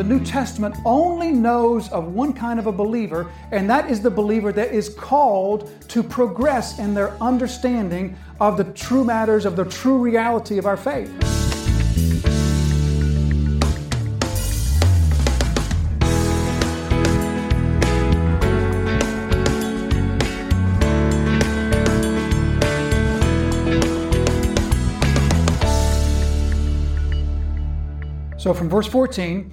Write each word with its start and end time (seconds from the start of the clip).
the 0.00 0.04
New 0.04 0.24
Testament 0.24 0.74
only 0.86 1.30
knows 1.30 1.90
of 1.90 2.14
one 2.14 2.32
kind 2.32 2.58
of 2.58 2.66
a 2.66 2.72
believer, 2.72 3.30
and 3.52 3.68
that 3.68 3.90
is 3.90 4.00
the 4.00 4.10
believer 4.10 4.50
that 4.50 4.72
is 4.72 4.88
called 4.88 5.70
to 5.88 6.02
progress 6.02 6.78
in 6.78 6.94
their 6.94 7.12
understanding 7.22 8.16
of 8.40 8.56
the 8.56 8.64
true 8.64 9.04
matters, 9.04 9.44
of 9.44 9.56
the 9.56 9.64
true 9.66 9.98
reality 9.98 10.56
of 10.56 10.64
our 10.64 10.78
faith. 10.78 11.12
So 28.38 28.54
from 28.54 28.70
verse 28.70 28.86
14, 28.86 29.52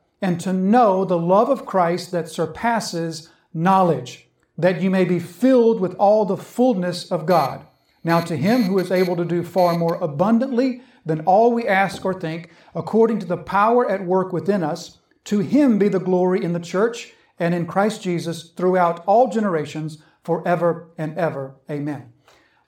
and 0.21 0.39
to 0.39 0.53
know 0.53 1.03
the 1.03 1.17
love 1.17 1.49
of 1.49 1.65
Christ 1.65 2.11
that 2.11 2.29
surpasses 2.29 3.29
knowledge, 3.53 4.27
that 4.57 4.81
you 4.81 4.89
may 4.89 5.05
be 5.05 5.19
filled 5.19 5.79
with 5.79 5.95
all 5.95 6.25
the 6.25 6.37
fullness 6.37 7.11
of 7.11 7.25
God. 7.25 7.65
Now, 8.03 8.21
to 8.21 8.35
him 8.35 8.63
who 8.63 8.79
is 8.79 8.91
able 8.91 9.15
to 9.15 9.25
do 9.25 9.43
far 9.43 9.77
more 9.77 9.95
abundantly 9.95 10.81
than 11.05 11.21
all 11.21 11.51
we 11.51 11.67
ask 11.67 12.05
or 12.05 12.13
think, 12.13 12.49
according 12.75 13.19
to 13.19 13.25
the 13.25 13.37
power 13.37 13.89
at 13.89 14.05
work 14.05 14.31
within 14.31 14.63
us, 14.63 14.99
to 15.25 15.39
him 15.39 15.77
be 15.77 15.87
the 15.87 15.99
glory 15.99 16.43
in 16.43 16.53
the 16.53 16.59
church 16.59 17.13
and 17.39 17.53
in 17.53 17.65
Christ 17.65 18.01
Jesus 18.01 18.51
throughout 18.51 19.03
all 19.05 19.27
generations, 19.27 19.99
forever 20.23 20.91
and 20.97 21.17
ever. 21.17 21.55
Amen. 21.69 22.10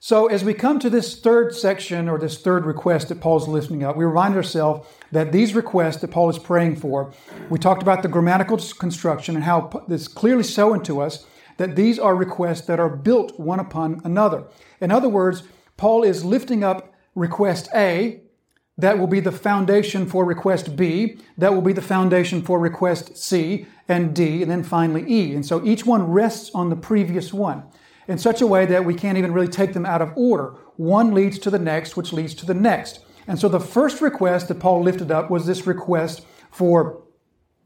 So, 0.06 0.26
as 0.26 0.44
we 0.44 0.52
come 0.52 0.78
to 0.80 0.90
this 0.90 1.18
third 1.18 1.54
section 1.54 2.10
or 2.10 2.18
this 2.18 2.36
third 2.36 2.66
request 2.66 3.08
that 3.08 3.22
Paul's 3.22 3.48
lifting 3.48 3.82
up, 3.82 3.96
we 3.96 4.04
remind 4.04 4.34
ourselves 4.36 4.86
that 5.12 5.32
these 5.32 5.54
requests 5.54 6.02
that 6.02 6.10
Paul 6.10 6.28
is 6.28 6.38
praying 6.38 6.76
for, 6.76 7.14
we 7.48 7.58
talked 7.58 7.80
about 7.80 8.02
the 8.02 8.08
grammatical 8.08 8.58
construction 8.78 9.34
and 9.34 9.44
how 9.44 9.82
it's 9.88 10.06
clearly 10.06 10.44
shown 10.44 10.82
to 10.82 11.00
us 11.00 11.26
that 11.56 11.74
these 11.74 11.98
are 11.98 12.14
requests 12.14 12.66
that 12.66 12.78
are 12.78 12.94
built 12.94 13.40
one 13.40 13.58
upon 13.58 14.02
another. 14.04 14.44
In 14.78 14.90
other 14.90 15.08
words, 15.08 15.42
Paul 15.78 16.02
is 16.02 16.22
lifting 16.22 16.62
up 16.62 16.92
request 17.14 17.70
A, 17.74 18.20
that 18.76 18.98
will 18.98 19.06
be 19.06 19.20
the 19.20 19.32
foundation 19.32 20.04
for 20.04 20.26
request 20.26 20.76
B, 20.76 21.16
that 21.38 21.54
will 21.54 21.62
be 21.62 21.72
the 21.72 21.80
foundation 21.80 22.42
for 22.42 22.60
request 22.60 23.16
C 23.16 23.64
and 23.88 24.14
D, 24.14 24.42
and 24.42 24.50
then 24.50 24.64
finally 24.64 25.10
E. 25.10 25.34
And 25.34 25.46
so 25.46 25.64
each 25.64 25.86
one 25.86 26.10
rests 26.10 26.50
on 26.54 26.68
the 26.68 26.76
previous 26.76 27.32
one 27.32 27.62
in 28.06 28.18
such 28.18 28.40
a 28.40 28.46
way 28.46 28.66
that 28.66 28.84
we 28.84 28.94
can't 28.94 29.18
even 29.18 29.32
really 29.32 29.48
take 29.48 29.72
them 29.72 29.86
out 29.86 30.02
of 30.02 30.12
order. 30.16 30.56
One 30.76 31.14
leads 31.14 31.38
to 31.40 31.50
the 31.50 31.58
next, 31.58 31.96
which 31.96 32.12
leads 32.12 32.34
to 32.34 32.46
the 32.46 32.54
next. 32.54 33.00
And 33.26 33.38
so 33.38 33.48
the 33.48 33.60
first 33.60 34.00
request 34.00 34.48
that 34.48 34.60
Paul 34.60 34.82
lifted 34.82 35.10
up 35.10 35.30
was 35.30 35.46
this 35.46 35.66
request 35.66 36.26
for 36.50 37.02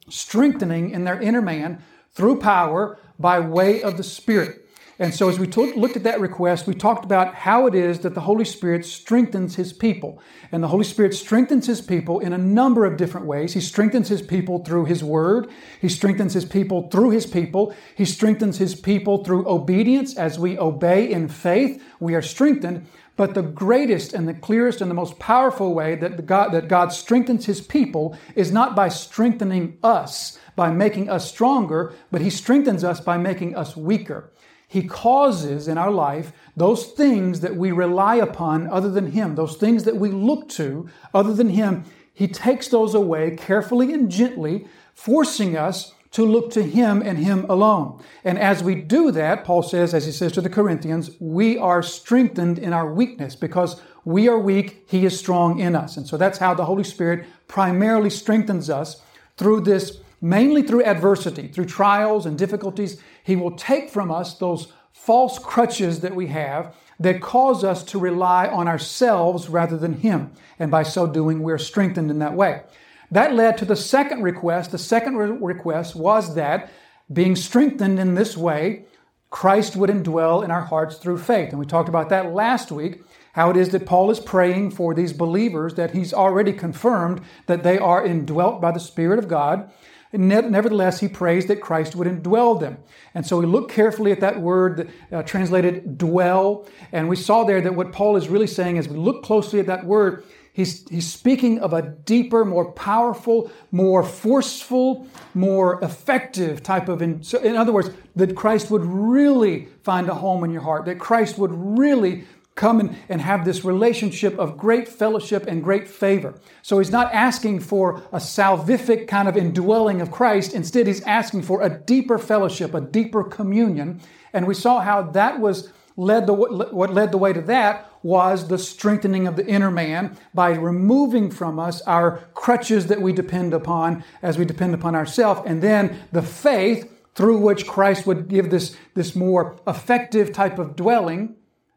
strengthening 0.08 0.90
in 0.90 1.04
their 1.04 1.20
inner 1.20 1.42
man 1.42 1.82
through 2.12 2.40
power 2.40 2.98
by 3.18 3.40
way 3.40 3.82
of 3.82 3.96
the 3.96 4.04
Spirit. 4.04 4.67
And 5.00 5.14
so, 5.14 5.28
as 5.28 5.38
we 5.38 5.46
looked 5.46 5.96
at 5.96 6.02
that 6.02 6.18
request, 6.18 6.66
we 6.66 6.74
talked 6.74 7.04
about 7.04 7.32
how 7.32 7.68
it 7.68 7.74
is 7.76 8.00
that 8.00 8.14
the 8.14 8.22
Holy 8.22 8.44
Spirit 8.44 8.84
strengthens 8.84 9.54
His 9.54 9.72
people. 9.72 10.20
And 10.50 10.60
the 10.60 10.68
Holy 10.68 10.82
Spirit 10.82 11.14
strengthens 11.14 11.68
His 11.68 11.80
people 11.80 12.18
in 12.18 12.32
a 12.32 12.38
number 12.38 12.84
of 12.84 12.96
different 12.96 13.28
ways. 13.28 13.54
He 13.54 13.60
strengthens 13.60 14.08
His 14.08 14.22
people 14.22 14.64
through 14.64 14.86
His 14.86 15.04
Word. 15.04 15.48
He 15.80 15.88
strengthens 15.88 16.34
His 16.34 16.44
people 16.44 16.88
through 16.88 17.10
His 17.10 17.26
people. 17.26 17.72
He 17.94 18.04
strengthens 18.04 18.58
His 18.58 18.74
people 18.74 19.22
through 19.22 19.48
obedience. 19.48 20.16
As 20.16 20.36
we 20.36 20.58
obey 20.58 21.08
in 21.08 21.28
faith, 21.28 21.80
we 22.00 22.16
are 22.16 22.22
strengthened. 22.22 22.88
But 23.14 23.34
the 23.34 23.42
greatest 23.42 24.12
and 24.12 24.26
the 24.26 24.34
clearest 24.34 24.80
and 24.80 24.90
the 24.90 24.96
most 24.96 25.20
powerful 25.20 25.74
way 25.74 25.94
that 25.94 26.26
God, 26.26 26.50
that 26.50 26.66
God 26.66 26.92
strengthens 26.92 27.46
His 27.46 27.60
people 27.60 28.18
is 28.34 28.50
not 28.50 28.74
by 28.74 28.88
strengthening 28.88 29.78
us, 29.84 30.40
by 30.56 30.72
making 30.72 31.08
us 31.08 31.28
stronger, 31.28 31.92
but 32.10 32.20
He 32.20 32.30
strengthens 32.30 32.82
us 32.82 33.00
by 33.00 33.16
making 33.16 33.54
us 33.54 33.76
weaker. 33.76 34.32
He 34.70 34.82
causes 34.82 35.66
in 35.66 35.78
our 35.78 35.90
life 35.90 36.32
those 36.54 36.86
things 36.88 37.40
that 37.40 37.56
we 37.56 37.72
rely 37.72 38.16
upon 38.16 38.68
other 38.68 38.90
than 38.90 39.12
Him, 39.12 39.34
those 39.34 39.56
things 39.56 39.84
that 39.84 39.96
we 39.96 40.10
look 40.10 40.48
to 40.50 40.88
other 41.14 41.32
than 41.32 41.48
Him. 41.48 41.84
He 42.12 42.28
takes 42.28 42.68
those 42.68 42.94
away 42.94 43.34
carefully 43.36 43.94
and 43.94 44.10
gently, 44.10 44.66
forcing 44.92 45.56
us 45.56 45.94
to 46.10 46.24
look 46.24 46.50
to 46.50 46.62
Him 46.62 47.00
and 47.02 47.16
Him 47.16 47.46
alone. 47.48 48.02
And 48.24 48.38
as 48.38 48.62
we 48.62 48.74
do 48.74 49.10
that, 49.12 49.44
Paul 49.44 49.62
says, 49.62 49.94
as 49.94 50.04
he 50.04 50.12
says 50.12 50.32
to 50.32 50.42
the 50.42 50.50
Corinthians, 50.50 51.12
we 51.18 51.56
are 51.56 51.82
strengthened 51.82 52.58
in 52.58 52.74
our 52.74 52.92
weakness 52.92 53.36
because 53.36 53.80
we 54.04 54.28
are 54.28 54.38
weak, 54.38 54.84
He 54.86 55.06
is 55.06 55.18
strong 55.18 55.60
in 55.60 55.76
us. 55.76 55.96
And 55.96 56.06
so 56.06 56.18
that's 56.18 56.38
how 56.38 56.52
the 56.52 56.66
Holy 56.66 56.84
Spirit 56.84 57.26
primarily 57.46 58.10
strengthens 58.10 58.68
us 58.68 59.00
through 59.38 59.62
this 59.62 60.00
mainly 60.20 60.62
through 60.62 60.84
adversity, 60.84 61.48
through 61.48 61.66
trials 61.66 62.26
and 62.26 62.36
difficulties. 62.36 63.00
He 63.28 63.36
will 63.36 63.50
take 63.50 63.90
from 63.90 64.10
us 64.10 64.32
those 64.32 64.72
false 64.90 65.38
crutches 65.38 66.00
that 66.00 66.16
we 66.16 66.28
have 66.28 66.74
that 66.98 67.20
cause 67.20 67.62
us 67.62 67.84
to 67.84 67.98
rely 67.98 68.46
on 68.46 68.66
ourselves 68.66 69.50
rather 69.50 69.76
than 69.76 70.00
Him. 70.00 70.32
And 70.58 70.70
by 70.70 70.82
so 70.82 71.06
doing, 71.06 71.42
we're 71.42 71.58
strengthened 71.58 72.10
in 72.10 72.20
that 72.20 72.32
way. 72.32 72.62
That 73.10 73.34
led 73.34 73.58
to 73.58 73.66
the 73.66 73.76
second 73.76 74.22
request. 74.22 74.70
The 74.70 74.78
second 74.78 75.16
re- 75.16 75.28
request 75.28 75.94
was 75.94 76.36
that 76.36 76.70
being 77.12 77.36
strengthened 77.36 78.00
in 78.00 78.14
this 78.14 78.34
way, 78.34 78.86
Christ 79.28 79.76
would 79.76 79.90
indwell 79.90 80.42
in 80.42 80.50
our 80.50 80.64
hearts 80.64 80.96
through 80.96 81.18
faith. 81.18 81.50
And 81.50 81.58
we 81.58 81.66
talked 81.66 81.90
about 81.90 82.08
that 82.08 82.32
last 82.32 82.72
week, 82.72 83.02
how 83.34 83.50
it 83.50 83.58
is 83.58 83.68
that 83.72 83.84
Paul 83.84 84.10
is 84.10 84.20
praying 84.20 84.70
for 84.70 84.94
these 84.94 85.12
believers 85.12 85.74
that 85.74 85.90
he's 85.90 86.14
already 86.14 86.54
confirmed 86.54 87.20
that 87.44 87.62
they 87.62 87.78
are 87.78 88.06
indwelt 88.06 88.62
by 88.62 88.72
the 88.72 88.80
Spirit 88.80 89.18
of 89.18 89.28
God 89.28 89.70
Nevertheless, 90.12 91.00
he 91.00 91.08
prays 91.08 91.46
that 91.46 91.60
Christ 91.60 91.94
would 91.94 92.08
indwell 92.08 92.58
them. 92.58 92.78
And 93.14 93.26
so 93.26 93.38
we 93.38 93.46
look 93.46 93.70
carefully 93.70 94.10
at 94.10 94.20
that 94.20 94.40
word 94.40 94.90
uh, 95.12 95.22
translated 95.22 95.98
dwell. 95.98 96.66
And 96.92 97.08
we 97.08 97.16
saw 97.16 97.44
there 97.44 97.60
that 97.60 97.74
what 97.74 97.92
Paul 97.92 98.16
is 98.16 98.28
really 98.28 98.46
saying 98.46 98.78
as 98.78 98.88
we 98.88 98.96
look 98.96 99.22
closely 99.22 99.60
at 99.60 99.66
that 99.66 99.84
word, 99.84 100.24
he's, 100.54 100.88
he's 100.88 101.12
speaking 101.12 101.58
of 101.60 101.74
a 101.74 101.82
deeper, 101.82 102.44
more 102.44 102.72
powerful, 102.72 103.50
more 103.70 104.02
forceful, 104.02 105.06
more 105.34 105.82
effective 105.84 106.62
type 106.62 106.88
of, 106.88 107.02
in, 107.02 107.22
so 107.22 107.38
in 107.40 107.54
other 107.56 107.72
words, 107.72 107.90
that 108.16 108.34
Christ 108.34 108.70
would 108.70 108.84
really 108.84 109.68
find 109.82 110.08
a 110.08 110.14
home 110.14 110.42
in 110.42 110.50
your 110.50 110.62
heart, 110.62 110.86
that 110.86 110.98
Christ 110.98 111.36
would 111.38 111.52
really 111.52 112.24
come 112.58 112.80
and, 112.80 112.96
and 113.08 113.22
have 113.22 113.44
this 113.44 113.64
relationship 113.64 114.38
of 114.38 114.58
great 114.58 114.86
fellowship 114.88 115.46
and 115.46 115.64
great 115.64 115.88
favor. 115.88 116.34
So 116.60 116.78
he's 116.78 116.90
not 116.90 117.14
asking 117.14 117.60
for 117.60 118.02
a 118.12 118.18
salvific 118.18 119.08
kind 119.08 119.28
of 119.28 119.36
indwelling 119.36 120.02
of 120.02 120.10
Christ. 120.10 120.52
Instead, 120.52 120.86
he's 120.86 121.00
asking 121.02 121.42
for 121.42 121.62
a 121.62 121.70
deeper 121.70 122.18
fellowship, 122.18 122.74
a 122.74 122.80
deeper 122.80 123.22
communion. 123.22 124.00
And 124.32 124.46
we 124.46 124.54
saw 124.54 124.80
how 124.80 125.02
that 125.02 125.40
was 125.40 125.72
led 125.96 126.26
the, 126.26 126.34
what 126.34 126.92
led 126.92 127.12
the 127.12 127.18
way 127.18 127.32
to 127.32 127.40
that 127.42 127.90
was 128.02 128.48
the 128.48 128.58
strengthening 128.58 129.26
of 129.26 129.36
the 129.36 129.46
inner 129.46 129.70
man 129.70 130.16
by 130.34 130.50
removing 130.50 131.30
from 131.30 131.58
us 131.58 131.80
our 131.82 132.18
crutches 132.34 132.86
that 132.88 133.00
we 133.00 133.12
depend 133.12 133.54
upon 133.54 134.04
as 134.22 134.38
we 134.38 134.44
depend 134.44 134.74
upon 134.74 134.94
ourselves. 134.94 135.40
And 135.46 135.62
then 135.62 135.98
the 136.12 136.22
faith 136.22 136.92
through 137.14 137.38
which 137.38 137.66
Christ 137.66 138.06
would 138.06 138.28
give 138.28 138.50
this, 138.50 138.76
this 138.94 139.16
more 139.16 139.56
effective 139.66 140.32
type 140.32 140.58
of 140.58 140.76
dwelling 140.76 141.34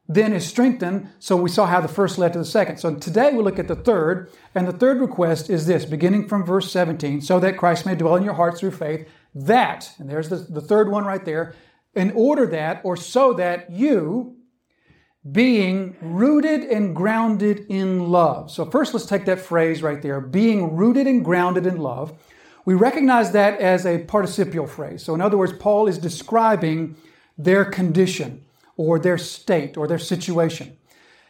then 0.07 0.33
is 0.33 0.45
strengthened. 0.45 1.09
So 1.19 1.35
we 1.35 1.49
saw 1.49 1.65
how 1.65 1.81
the 1.81 1.87
first 1.87 2.17
led 2.17 2.33
to 2.33 2.39
the 2.39 2.45
second. 2.45 2.77
So 2.77 2.95
today 2.95 3.31
we 3.33 3.43
look 3.43 3.59
at 3.59 3.67
the 3.67 3.75
third, 3.75 4.31
and 4.53 4.67
the 4.67 4.73
third 4.73 4.99
request 4.99 5.49
is 5.49 5.65
this, 5.65 5.85
beginning 5.85 6.27
from 6.27 6.45
verse 6.45 6.71
17, 6.71 7.21
so 7.21 7.39
that 7.39 7.57
Christ 7.57 7.85
may 7.85 7.95
dwell 7.95 8.15
in 8.15 8.23
your 8.23 8.33
hearts 8.33 8.59
through 8.59 8.71
faith, 8.71 9.07
that, 9.33 9.93
and 9.97 10.09
there's 10.09 10.29
the, 10.29 10.37
the 10.37 10.61
third 10.61 10.89
one 10.91 11.05
right 11.05 11.23
there, 11.23 11.55
in 11.95 12.11
order 12.11 12.45
that, 12.47 12.81
or 12.83 12.97
so 12.97 13.33
that 13.33 13.69
you, 13.69 14.35
being 15.29 15.95
rooted 16.01 16.61
and 16.63 16.95
grounded 16.95 17.65
in 17.69 18.09
love. 18.09 18.49
So 18.49 18.65
first 18.65 18.93
let's 18.93 19.05
take 19.05 19.25
that 19.25 19.39
phrase 19.39 19.83
right 19.83 20.01
there, 20.01 20.19
being 20.19 20.75
rooted 20.75 21.05
and 21.05 21.23
grounded 21.23 21.67
in 21.67 21.77
love. 21.77 22.17
We 22.65 22.73
recognize 22.73 23.31
that 23.31 23.59
as 23.59 23.85
a 23.85 23.99
participial 23.99 24.67
phrase. 24.67 25.03
So 25.03 25.13
in 25.13 25.21
other 25.21 25.37
words, 25.37 25.53
Paul 25.53 25.87
is 25.87 25.97
describing 25.97 26.95
their 27.37 27.65
condition 27.65 28.43
or 28.81 28.99
their 28.99 29.17
state 29.17 29.77
or 29.77 29.87
their 29.87 29.99
situation. 29.99 30.77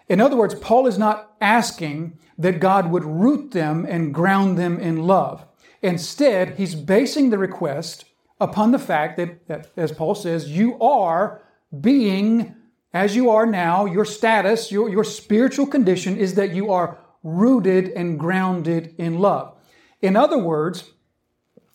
In 0.08 0.22
other 0.22 0.38
words, 0.38 0.56
Paul 0.56 0.88
is 0.88 0.98
not 0.98 1.36
asking 1.42 2.18
that 2.38 2.60
God 2.60 2.92
would 2.92 3.04
root 3.04 3.52
them 3.52 3.86
and 3.88 4.14
ground 4.14 4.58
them 4.58 4.80
in 4.80 5.06
love. 5.06 5.46
Instead, 5.82 6.56
he's 6.56 6.76
basing 6.76 7.30
the 7.30 7.38
request 7.38 8.06
upon 8.40 8.72
the 8.72 8.80
fact 8.80 9.18
that, 9.18 9.72
as 9.76 9.92
Paul 9.92 10.16
says, 10.16 10.50
you 10.50 10.80
are 10.80 11.42
being 11.80 12.56
as 12.94 13.16
you 13.16 13.30
are 13.30 13.46
now, 13.46 13.86
your 13.86 14.04
status, 14.04 14.72
your, 14.72 14.90
your 14.90 15.06
spiritual 15.06 15.66
condition 15.66 16.18
is 16.18 16.34
that 16.34 16.54
you 16.54 16.72
are 16.72 16.98
rooted 17.24 17.90
and 17.90 18.20
grounded 18.20 18.94
in 18.98 19.20
love. 19.20 19.56
In 20.02 20.18
other 20.18 20.38
words, 20.38 20.92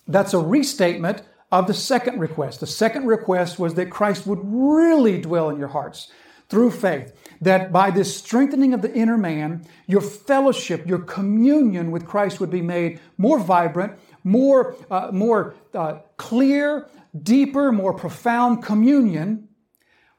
that's 0.07 0.35
a 0.35 0.39
restatement 0.39 1.23
of 1.53 1.67
the 1.67 1.75
second 1.75 2.19
request. 2.19 2.61
The 2.61 2.67
second 2.67 3.07
request 3.07 3.59
was 3.59 3.75
that 3.75 3.91
Christ 3.91 4.27
would 4.27 4.41
really 4.43 5.21
dwell 5.21 5.49
in 5.51 5.59
your 5.59 5.69
hearts 5.69 6.11
through 6.49 6.71
faith. 6.71 7.13
That 7.41 7.73
by 7.73 7.91
this 7.91 8.17
strengthening 8.17 8.73
of 8.73 8.83
the 8.83 8.93
inner 8.93 9.19
man, 9.19 9.67
your 9.87 10.01
fellowship, 10.01 10.87
your 10.87 10.99
communion 10.99 11.91
with 11.91 12.07
Christ 12.07 12.41
would 12.41 12.51
be 12.51 12.63
made 12.63 13.01
more 13.19 13.39
vibrant, 13.39 13.93
more, 14.25 14.77
uh, 14.91 15.11
more 15.13 15.55
uh, 15.75 15.99
clear, 16.17 16.89
deeper, 17.23 17.73
more 17.73 17.95
profound 17.95 18.63
communion, 18.63 19.49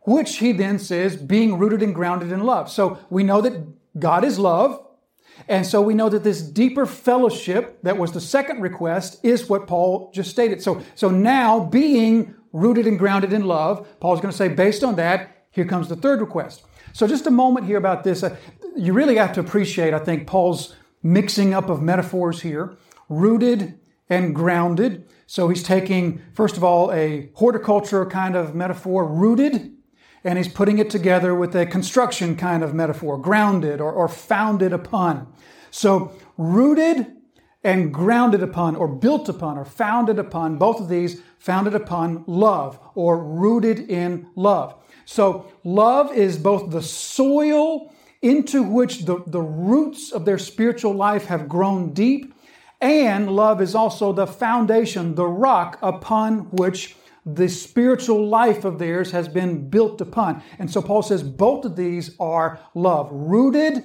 which 0.02 0.38
he 0.38 0.52
then 0.54 0.80
says 0.80 1.18
being 1.18 1.58
rooted 1.58 1.82
and 1.82 1.94
grounded 1.94 2.32
in 2.32 2.44
love. 2.44 2.72
So 2.72 3.00
we 3.10 3.24
know 3.24 3.42
that 3.42 4.00
God 4.00 4.24
is 4.24 4.40
love. 4.40 4.87
And 5.48 5.66
so 5.66 5.82
we 5.82 5.94
know 5.94 6.10
that 6.10 6.24
this 6.24 6.42
deeper 6.42 6.86
fellowship 6.86 7.80
that 7.84 7.98
was 7.98 8.12
the 8.12 8.22
second 8.22 8.62
request 8.62 9.20
is 9.24 9.50
what 9.50 9.68
Paul 9.68 10.12
just 10.14 10.30
stated. 10.30 10.62
So, 10.62 10.82
so 10.96 11.10
now 11.10 11.60
being 11.60 12.36
rooted 12.54 12.88
and 12.88 12.98
grounded 12.98 13.34
in 13.34 13.46
love, 13.46 13.88
Paul's 14.00 14.20
going 14.20 14.32
to 14.32 14.38
say, 14.38 14.48
based 14.48 14.84
on 14.84 14.96
that, 14.96 15.46
here 15.52 15.66
comes 15.66 15.90
the 15.90 15.96
third 15.96 16.22
request. 16.22 16.64
So 16.94 17.08
just 17.08 17.28
a 17.28 17.32
moment 17.32 17.66
here 17.66 17.78
about 17.78 18.04
this. 18.04 18.24
Uh, 18.24 18.36
you 18.76 18.94
really 18.94 19.18
have 19.18 19.34
to 19.34 19.40
appreciate, 19.40 19.94
I 19.94 20.00
think, 20.00 20.28
Paul's 20.28 20.76
mixing 21.04 21.54
up 21.54 21.70
of 21.70 21.82
metaphors 21.82 22.42
here. 22.42 22.78
Rooted 23.10 23.80
and 24.10 24.34
grounded. 24.34 25.08
So 25.26 25.50
he's 25.50 25.64
taking, 25.64 26.22
first 26.34 26.58
of 26.58 26.64
all, 26.64 26.92
a 26.92 27.30
horticulture 27.34 28.06
kind 28.06 28.36
of 28.36 28.56
metaphor, 28.56 29.06
rooted, 29.06 29.77
and 30.24 30.38
he's 30.38 30.48
putting 30.48 30.80
it 30.80 30.90
together 30.90 31.34
with 31.36 31.56
a 31.56 31.66
construction 31.66 32.36
kind 32.36 32.64
of 32.64 32.74
metaphor, 32.74 33.18
grounded 33.18 33.80
or, 33.80 33.92
or 33.92 34.08
founded 34.08 34.74
upon. 34.74 35.32
So, 35.72 36.14
rooted 36.38 37.14
and 37.64 37.94
grounded 37.94 38.42
upon, 38.42 38.76
or 38.76 38.88
built 38.88 39.28
upon, 39.28 39.58
or 39.58 39.66
founded 39.66 40.20
upon, 40.20 40.58
both 40.58 40.80
of 40.80 40.90
these 40.90 41.22
founded 41.38 41.76
upon 41.76 42.24
love, 42.26 42.80
or 42.96 43.24
rooted 43.24 43.90
in 43.90 44.28
love. 44.36 44.76
So, 45.06 45.52
love 45.64 46.14
is 46.14 46.38
both 46.38 46.72
the 46.72 46.82
soil 46.82 47.94
into 48.22 48.64
which 48.64 49.06
the, 49.06 49.24
the 49.28 49.42
roots 49.42 50.12
of 50.12 50.26
their 50.26 50.38
spiritual 50.38 50.94
life 50.94 51.26
have 51.26 51.50
grown 51.50 51.94
deep, 51.94 52.34
and 52.80 53.32
love 53.32 53.62
is 53.62 53.76
also 53.76 54.14
the 54.14 54.28
foundation, 54.28 55.16
the 55.16 55.28
rock 55.28 55.78
upon 55.82 56.52
which 56.52 56.96
the 57.28 57.50
spiritual 57.50 58.26
life 58.26 58.64
of 58.64 58.80
theirs 58.80 59.12
has 59.12 59.28
been 59.28 59.70
built 59.70 60.00
upon. 60.00 60.42
And 60.58 60.72
so 60.72 60.82
Paul 60.82 61.02
says 61.02 61.24
both 61.24 61.66
of 61.66 61.76
these 61.76 62.16
are 62.20 62.60
love, 62.74 63.10
rooted 63.12 63.84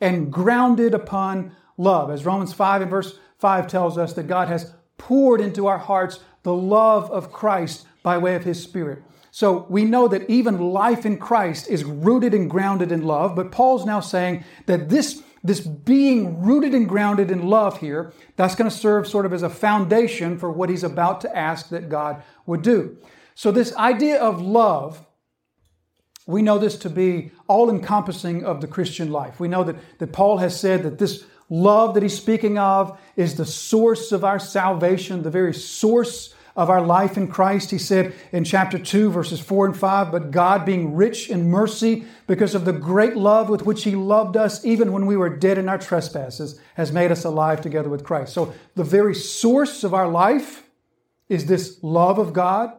and 0.00 0.30
grounded 0.30 0.92
upon 0.92 1.56
love. 1.78 2.10
As 2.10 2.26
Romans 2.26 2.52
5 2.52 2.82
and 2.82 2.90
verse 2.90 3.18
5 3.38 3.66
tells 3.68 3.96
us 3.96 4.12
that 4.12 4.26
God 4.26 4.48
has 4.48 4.74
poured 4.98 5.40
into 5.40 5.66
our 5.66 5.78
hearts 5.78 6.20
the 6.42 6.54
love 6.54 7.10
of 7.10 7.32
Christ 7.32 7.86
by 8.02 8.18
way 8.18 8.34
of 8.34 8.44
his 8.44 8.62
Spirit. 8.62 9.02
So 9.30 9.66
we 9.68 9.84
know 9.84 10.06
that 10.08 10.28
even 10.28 10.58
life 10.58 11.06
in 11.06 11.16
Christ 11.16 11.68
is 11.68 11.84
rooted 11.84 12.34
and 12.34 12.50
grounded 12.50 12.92
in 12.92 13.02
love, 13.02 13.34
but 13.34 13.50
Paul's 13.50 13.86
now 13.86 14.00
saying 14.00 14.44
that 14.66 14.90
this 14.90 15.22
this 15.44 15.60
being 15.60 16.42
rooted 16.42 16.74
and 16.74 16.88
grounded 16.88 17.30
in 17.30 17.46
love 17.46 17.78
here, 17.78 18.14
that's 18.34 18.54
going 18.54 18.68
to 18.68 18.76
serve 18.76 19.06
sort 19.06 19.26
of 19.26 19.32
as 19.34 19.42
a 19.42 19.50
foundation 19.50 20.38
for 20.38 20.50
what 20.50 20.70
he's 20.70 20.82
about 20.82 21.20
to 21.20 21.36
ask 21.36 21.68
that 21.68 21.90
God 21.90 22.22
would 22.46 22.62
do. 22.62 22.96
So, 23.34 23.52
this 23.52 23.76
idea 23.76 24.18
of 24.20 24.40
love, 24.40 25.04
we 26.26 26.40
know 26.40 26.58
this 26.58 26.76
to 26.78 26.90
be 26.90 27.30
all 27.46 27.68
encompassing 27.68 28.42
of 28.44 28.62
the 28.62 28.66
Christian 28.66 29.12
life. 29.12 29.38
We 29.38 29.48
know 29.48 29.64
that, 29.64 29.76
that 29.98 30.12
Paul 30.12 30.38
has 30.38 30.58
said 30.58 30.82
that 30.82 30.98
this 30.98 31.24
love 31.50 31.94
that 31.94 32.02
he's 32.02 32.16
speaking 32.16 32.58
of 32.58 32.98
is 33.16 33.34
the 33.34 33.44
source 33.44 34.12
of 34.12 34.24
our 34.24 34.38
salvation, 34.38 35.22
the 35.22 35.30
very 35.30 35.52
source 35.52 36.33
of 36.56 36.70
our 36.70 36.80
life 36.80 37.16
in 37.16 37.28
Christ. 37.28 37.70
He 37.70 37.78
said 37.78 38.14
in 38.32 38.44
chapter 38.44 38.78
2, 38.78 39.10
verses 39.10 39.40
4 39.40 39.66
and 39.66 39.76
5, 39.76 40.12
But 40.12 40.30
God, 40.30 40.64
being 40.64 40.94
rich 40.94 41.28
in 41.28 41.50
mercy, 41.50 42.04
because 42.26 42.54
of 42.54 42.64
the 42.64 42.72
great 42.72 43.16
love 43.16 43.48
with 43.48 43.66
which 43.66 43.84
He 43.84 43.96
loved 43.96 44.36
us, 44.36 44.64
even 44.64 44.92
when 44.92 45.06
we 45.06 45.16
were 45.16 45.28
dead 45.28 45.58
in 45.58 45.68
our 45.68 45.78
trespasses, 45.78 46.58
has 46.74 46.92
made 46.92 47.10
us 47.10 47.24
alive 47.24 47.60
together 47.60 47.88
with 47.88 48.04
Christ. 48.04 48.32
So 48.32 48.54
the 48.76 48.84
very 48.84 49.14
source 49.14 49.82
of 49.84 49.94
our 49.94 50.08
life 50.08 50.62
is 51.28 51.46
this 51.46 51.82
love 51.82 52.18
of 52.18 52.32
God. 52.32 52.72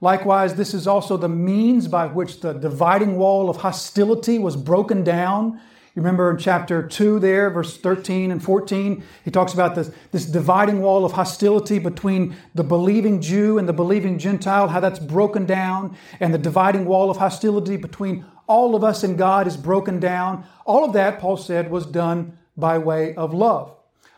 Likewise, 0.00 0.54
this 0.54 0.74
is 0.74 0.86
also 0.86 1.16
the 1.16 1.28
means 1.28 1.88
by 1.88 2.06
which 2.06 2.40
the 2.40 2.52
dividing 2.52 3.16
wall 3.16 3.48
of 3.48 3.56
hostility 3.58 4.38
was 4.38 4.54
broken 4.54 5.02
down 5.02 5.60
you 5.96 6.02
remember 6.02 6.30
in 6.30 6.36
chapter 6.36 6.86
2 6.86 7.20
there, 7.20 7.48
verse 7.48 7.78
13 7.78 8.30
and 8.30 8.44
14, 8.44 9.02
he 9.24 9.30
talks 9.30 9.54
about 9.54 9.74
this, 9.74 9.90
this 10.12 10.26
dividing 10.26 10.82
wall 10.82 11.06
of 11.06 11.12
hostility 11.12 11.78
between 11.78 12.36
the 12.54 12.62
believing 12.62 13.22
Jew 13.22 13.56
and 13.56 13.66
the 13.66 13.72
believing 13.72 14.18
Gentile, 14.18 14.68
how 14.68 14.78
that's 14.78 14.98
broken 14.98 15.46
down, 15.46 15.96
and 16.20 16.34
the 16.34 16.38
dividing 16.38 16.84
wall 16.84 17.10
of 17.10 17.16
hostility 17.16 17.78
between 17.78 18.26
all 18.46 18.74
of 18.74 18.84
us 18.84 19.04
and 19.04 19.16
God 19.16 19.46
is 19.46 19.56
broken 19.56 19.98
down. 19.98 20.44
All 20.66 20.84
of 20.84 20.92
that, 20.92 21.18
Paul 21.18 21.38
said, 21.38 21.70
was 21.70 21.86
done 21.86 22.36
by 22.58 22.76
way 22.76 23.14
of 23.14 23.32
love. 23.32 23.74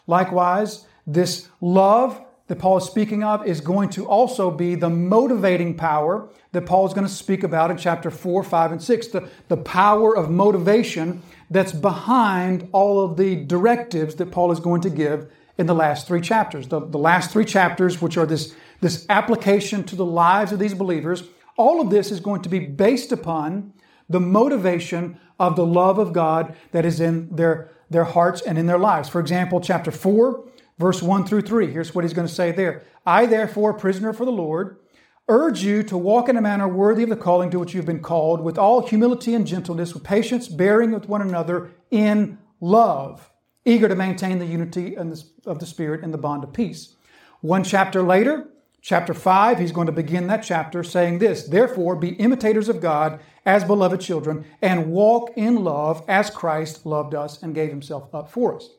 Likewise, 0.09 0.85
this 1.07 1.49
love 1.61 2.21
that 2.49 2.59
Paul 2.59 2.79
is 2.79 2.85
speaking 2.85 3.23
of 3.23 3.47
is 3.47 3.61
going 3.61 3.91
to 3.91 4.05
also 4.07 4.51
be 4.51 4.75
the 4.75 4.91
motivating 4.91 5.77
power 5.77 6.29
that 6.53 6.67
Paul 6.67 6.87
is 6.87 6.95
going 6.95 7.07
to 7.07 7.13
speak 7.13 7.45
about 7.45 7.71
in 7.71 7.77
chapter 7.77 8.11
4, 8.11 8.43
5, 8.43 8.73
and 8.73 8.83
6. 8.83 9.07
The, 9.09 9.29
the 9.49 9.59
power 9.59 10.17
of 10.17 10.31
motivation 10.31 11.23
that's 11.51 11.73
behind 11.73 12.69
all 12.73 13.05
of 13.05 13.17
the 13.17 13.37
directives 13.37 14.17
that 14.17 14.31
Paul 14.31 14.53
is 14.53 14.61
going 14.61 14.83
to 14.83 14.91
give 14.91 15.31
in 15.57 15.67
the 15.67 15.75
last 15.75 16.07
three 16.07 16.21
chapters. 16.21 16.69
The, 16.69 16.81
the 16.81 16.99
last 16.99 17.31
three 17.31 17.45
chapters, 17.45 18.01
which 18.01 18.17
are 18.17 18.27
this, 18.27 18.55
this 18.81 19.07
application 19.09 19.85
to 19.85 19.97
the 19.97 20.05
lives 20.05 20.53
of 20.53 20.59
these 20.59 20.75
believers, 20.75 21.25
all 21.57 21.81
of 21.81 21.91
this 21.91 22.13
is 22.13 22.21
going 22.21 22.43
to 22.43 22.49
be 22.49 22.61
based 22.61 23.13
upon 23.13 23.73
the 24.09 24.21
motivation 24.21 25.19
of 25.39 25.57
the 25.57 25.67
love 25.67 25.99
of 25.99 26.13
God 26.13 26.55
that 26.73 26.85
is 26.85 27.01
in 27.01 27.35
their, 27.35 27.71
their 27.91 28.05
hearts 28.05 28.41
and 28.41 28.57
in 28.57 28.67
their 28.67 28.79
lives. 28.79 29.09
For 29.09 29.21
example, 29.21 29.61
chapter 29.61 29.91
4, 29.91 30.45
verse 30.79 31.03
1 31.03 31.27
through 31.27 31.43
3. 31.43 31.73
Here's 31.73 31.95
what 31.95 32.05
he's 32.05 32.15
going 32.15 32.29
to 32.29 32.33
say 32.33 32.53
there. 32.53 32.85
I, 33.05 33.27
therefore, 33.27 33.75
prisoner 33.75 34.13
for 34.13 34.25
the 34.25 34.33
Lord, 34.33 34.77
urge 35.29 35.63
you 35.63 35.83
to 35.83 35.97
walk 35.97 36.29
in 36.29 36.37
a 36.37 36.41
manner 36.41 36.67
worthy 36.67 37.03
of 37.03 37.09
the 37.11 37.17
calling 37.17 37.51
to 37.51 37.59
which 37.59 37.75
you've 37.75 37.87
been 37.87 38.01
called, 38.01 38.41
with 38.41 38.59
all 38.59 38.87
humility 38.87 39.35
and 39.35 39.47
gentleness, 39.47 39.95
with 39.95 40.03
patience, 40.03 40.49
bearing 40.49 40.93
with 40.93 41.09
one 41.09 41.23
another 41.23 41.71
in 41.91 42.39
love, 42.61 43.31
eager 43.65 43.89
to 43.89 43.95
maintain 43.95 44.39
the 44.39 44.47
unity 44.47 44.97
of 44.97 45.59
the 45.59 45.67
Spirit 45.67 46.03
and 46.03 46.13
the 46.13 46.19
bond 46.19 46.45
of 46.45 46.53
peace. 46.53 46.95
One 47.41 47.63
chapter 47.63 48.03
later, 48.03 48.49
chapter 48.81 49.15
5, 49.15 49.59
he's 49.59 49.73
going 49.73 49.87
to 49.87 49.93
begin 49.93 50.27
that 50.29 50.43
chapter 50.43 50.83
saying 50.83 51.19
this 51.19 51.45
Therefore, 51.45 51.95
be 51.95 52.11
imitators 52.11 52.69
of 52.69 52.81
God 52.81 53.21
as 53.45 53.65
beloved 53.65 54.01
children, 54.01 54.45
and 54.63 54.91
walk 54.91 55.31
in 55.37 55.63
love 55.63 56.05
as 56.09 56.31
Christ 56.31 56.85
loved 56.87 57.15
us 57.15 57.43
and 57.43 57.55
gave 57.55 57.71
himself 57.71 58.15
up 58.15 58.31
for 58.31 58.57
us. 58.57 58.71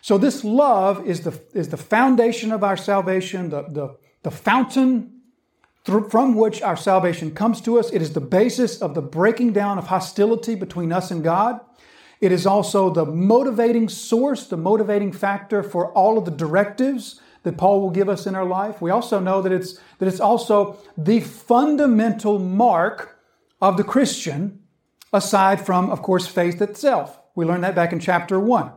So, 0.00 0.18
this 0.18 0.42
love 0.42 1.06
is 1.06 1.20
the, 1.20 1.40
is 1.54 1.68
the 1.68 1.76
foundation 1.76 2.50
of 2.50 2.64
our 2.64 2.76
salvation, 2.76 3.50
the, 3.50 3.62
the, 3.62 3.96
the 4.22 4.30
fountain 4.30 5.21
from 5.84 6.34
which 6.34 6.62
our 6.62 6.76
salvation 6.76 7.32
comes 7.32 7.60
to 7.62 7.78
us. 7.78 7.90
It 7.90 8.02
is 8.02 8.12
the 8.12 8.20
basis 8.20 8.80
of 8.80 8.94
the 8.94 9.02
breaking 9.02 9.52
down 9.52 9.78
of 9.78 9.88
hostility 9.88 10.54
between 10.54 10.92
us 10.92 11.10
and 11.10 11.24
God. 11.24 11.60
It 12.20 12.30
is 12.30 12.46
also 12.46 12.88
the 12.88 13.04
motivating 13.04 13.88
source, 13.88 14.46
the 14.46 14.56
motivating 14.56 15.10
factor 15.10 15.62
for 15.62 15.92
all 15.92 16.18
of 16.18 16.24
the 16.24 16.30
directives 16.30 17.20
that 17.42 17.56
Paul 17.56 17.80
will 17.80 17.90
give 17.90 18.08
us 18.08 18.28
in 18.28 18.36
our 18.36 18.44
life. 18.44 18.80
We 18.80 18.90
also 18.90 19.18
know 19.18 19.42
that 19.42 19.50
it's, 19.50 19.78
that 19.98 20.06
it's 20.06 20.20
also 20.20 20.78
the 20.96 21.18
fundamental 21.18 22.38
mark 22.38 23.18
of 23.60 23.76
the 23.76 23.82
Christian, 23.82 24.60
aside 25.12 25.64
from, 25.64 25.90
of 25.90 26.02
course, 26.02 26.28
faith 26.28 26.62
itself. 26.62 27.18
We 27.34 27.44
learned 27.44 27.64
that 27.64 27.74
back 27.74 27.92
in 27.92 27.98
chapter 27.98 28.38
1. 28.38 28.70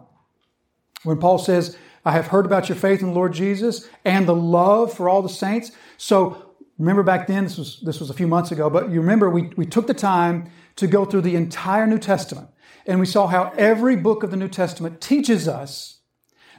When 1.03 1.19
Paul 1.19 1.37
says, 1.37 1.77
I 2.03 2.11
have 2.11 2.27
heard 2.27 2.45
about 2.45 2.69
your 2.69 2.75
faith 2.75 3.01
in 3.01 3.07
the 3.07 3.13
Lord 3.13 3.33
Jesus 3.33 3.87
and 4.03 4.27
the 4.27 4.35
love 4.35 4.93
for 4.93 5.09
all 5.09 5.21
the 5.21 5.29
saints. 5.29 5.71
So 5.97 6.44
Remember 6.77 7.03
back 7.03 7.27
then, 7.27 7.45
this 7.45 7.57
was, 7.57 7.79
this 7.81 7.99
was 7.99 8.09
a 8.09 8.13
few 8.13 8.27
months 8.27 8.51
ago, 8.51 8.69
but 8.69 8.91
you 8.91 8.99
remember 8.99 9.29
we, 9.29 9.43
we 9.55 9.65
took 9.65 9.87
the 9.87 9.93
time 9.93 10.49
to 10.75 10.87
go 10.87 11.05
through 11.05 11.21
the 11.21 11.35
entire 11.35 11.87
New 11.87 11.99
Testament. 11.99 12.49
And 12.85 12.99
we 12.99 13.05
saw 13.05 13.27
how 13.27 13.53
every 13.57 13.95
book 13.95 14.23
of 14.23 14.31
the 14.31 14.37
New 14.37 14.49
Testament 14.49 15.01
teaches 15.01 15.47
us 15.47 16.01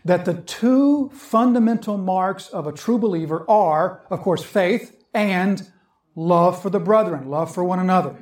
that 0.05 0.25
the 0.25 0.35
two 0.35 1.11
fundamental 1.11 1.99
marks 1.99 2.49
of 2.49 2.67
a 2.67 2.73
true 2.73 2.99
believer 2.99 3.45
are, 3.49 4.07
of 4.09 4.21
course, 4.21 4.43
faith 4.43 5.05
and 5.13 5.71
love 6.15 6.63
for 6.63 6.71
the 6.71 6.81
brethren, 6.81 7.29
love 7.29 7.53
for 7.53 7.63
one 7.63 7.79
another. 7.79 8.17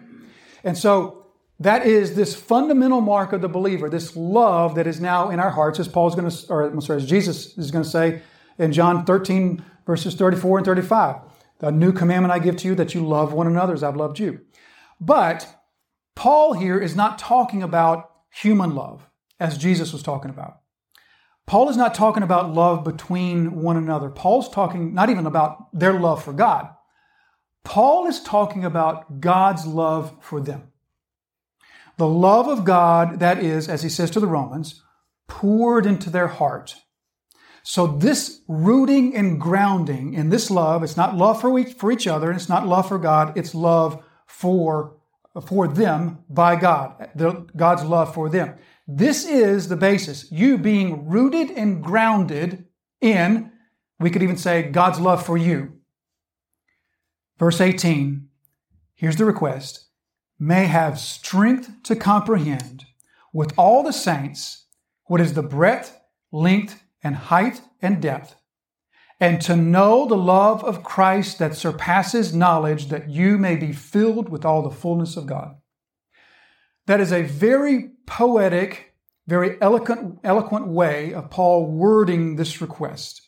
And 0.64 0.76
so 0.76 1.26
that 1.60 1.86
is 1.86 2.16
this 2.16 2.34
fundamental 2.34 3.00
mark 3.00 3.32
of 3.32 3.40
the 3.40 3.48
believer, 3.48 3.88
this 3.88 4.16
love 4.16 4.74
that 4.74 4.86
is 4.86 5.00
now 5.00 5.30
in 5.30 5.38
our 5.38 5.50
hearts, 5.50 5.78
as 5.78 5.86
Paul's 5.86 6.14
going 6.14 6.28
to, 6.28 6.46
or 6.48 6.62
I'm 6.62 6.80
sorry, 6.80 7.02
as 7.02 7.08
Jesus 7.08 7.56
is 7.56 7.70
going 7.70 7.84
to 7.84 7.90
say 7.90 8.22
in 8.58 8.72
John 8.72 9.04
13, 9.04 9.64
verses 9.86 10.14
34 10.14 10.58
and 10.58 10.64
35. 10.66 11.16
A 11.64 11.72
new 11.72 11.92
commandment 11.92 12.32
I 12.32 12.38
give 12.38 12.56
to 12.58 12.68
you 12.68 12.74
that 12.74 12.94
you 12.94 13.06
love 13.06 13.32
one 13.32 13.46
another 13.46 13.72
as 13.72 13.82
I've 13.82 13.96
loved 13.96 14.18
you. 14.18 14.42
But 15.00 15.48
Paul 16.14 16.52
here 16.52 16.78
is 16.78 16.94
not 16.94 17.18
talking 17.18 17.62
about 17.62 18.10
human 18.30 18.74
love 18.74 19.08
as 19.40 19.56
Jesus 19.56 19.92
was 19.92 20.02
talking 20.02 20.30
about. 20.30 20.58
Paul 21.46 21.70
is 21.70 21.76
not 21.76 21.94
talking 21.94 22.22
about 22.22 22.52
love 22.52 22.84
between 22.84 23.62
one 23.62 23.76
another. 23.76 24.10
Paul's 24.10 24.48
talking 24.48 24.92
not 24.92 25.08
even 25.08 25.26
about 25.26 25.68
their 25.72 25.98
love 25.98 26.22
for 26.22 26.32
God. 26.32 26.68
Paul 27.64 28.06
is 28.06 28.22
talking 28.22 28.64
about 28.64 29.20
God's 29.20 29.66
love 29.66 30.14
for 30.20 30.40
them. 30.40 30.70
The 31.96 32.06
love 32.06 32.46
of 32.46 32.64
God 32.64 33.20
that 33.20 33.42
is, 33.42 33.68
as 33.68 33.82
he 33.82 33.88
says 33.88 34.10
to 34.10 34.20
the 34.20 34.26
Romans, 34.26 34.82
poured 35.28 35.86
into 35.86 36.10
their 36.10 36.28
heart. 36.28 36.76
So 37.66 37.86
this 37.86 38.42
rooting 38.46 39.16
and 39.16 39.40
grounding 39.40 40.12
in 40.12 40.28
this 40.28 40.50
love, 40.50 40.82
it's 40.82 40.98
not 40.98 41.16
love 41.16 41.40
for 41.40 41.58
each, 41.58 41.72
for 41.72 41.90
each 41.90 42.06
other, 42.06 42.28
and 42.28 42.38
it's 42.38 42.48
not 42.48 42.66
love 42.66 42.88
for 42.88 42.98
God, 42.98 43.32
it's 43.38 43.54
love 43.54 44.04
for, 44.26 44.98
for 45.46 45.66
them 45.66 46.18
by 46.28 46.56
God, 46.56 47.08
the, 47.14 47.46
God's 47.56 47.82
love 47.82 48.12
for 48.12 48.28
them. 48.28 48.54
This 48.86 49.24
is 49.24 49.68
the 49.68 49.76
basis. 49.76 50.30
You 50.30 50.58
being 50.58 51.08
rooted 51.08 51.50
and 51.52 51.82
grounded 51.82 52.66
in, 53.00 53.50
we 53.98 54.10
could 54.10 54.22
even 54.22 54.36
say, 54.36 54.64
God's 54.64 55.00
love 55.00 55.24
for 55.24 55.38
you. 55.38 55.72
Verse 57.38 57.62
18, 57.62 58.28
here's 58.94 59.16
the 59.16 59.24
request 59.24 59.88
may 60.38 60.66
have 60.66 60.98
strength 60.98 61.70
to 61.84 61.96
comprehend 61.96 62.84
with 63.32 63.54
all 63.56 63.82
the 63.82 63.92
saints 63.92 64.66
what 65.06 65.20
is 65.20 65.32
the 65.32 65.42
breadth, 65.42 65.98
length, 66.30 66.83
and 67.04 67.14
height 67.14 67.60
and 67.80 68.02
depth, 68.02 68.34
and 69.20 69.40
to 69.42 69.54
know 69.54 70.06
the 70.06 70.16
love 70.16 70.64
of 70.64 70.82
Christ 70.82 71.38
that 71.38 71.54
surpasses 71.54 72.34
knowledge, 72.34 72.88
that 72.88 73.08
you 73.08 73.38
may 73.38 73.54
be 73.54 73.72
filled 73.72 74.28
with 74.28 74.44
all 74.44 74.62
the 74.62 74.70
fullness 74.70 75.16
of 75.16 75.26
God. 75.26 75.54
That 76.86 77.00
is 77.00 77.12
a 77.12 77.22
very 77.22 77.90
poetic, 78.06 78.94
very 79.26 79.56
eloquent, 79.60 80.18
eloquent 80.24 80.66
way 80.66 81.14
of 81.14 81.30
Paul 81.30 81.66
wording 81.66 82.36
this 82.36 82.60
request. 82.60 83.22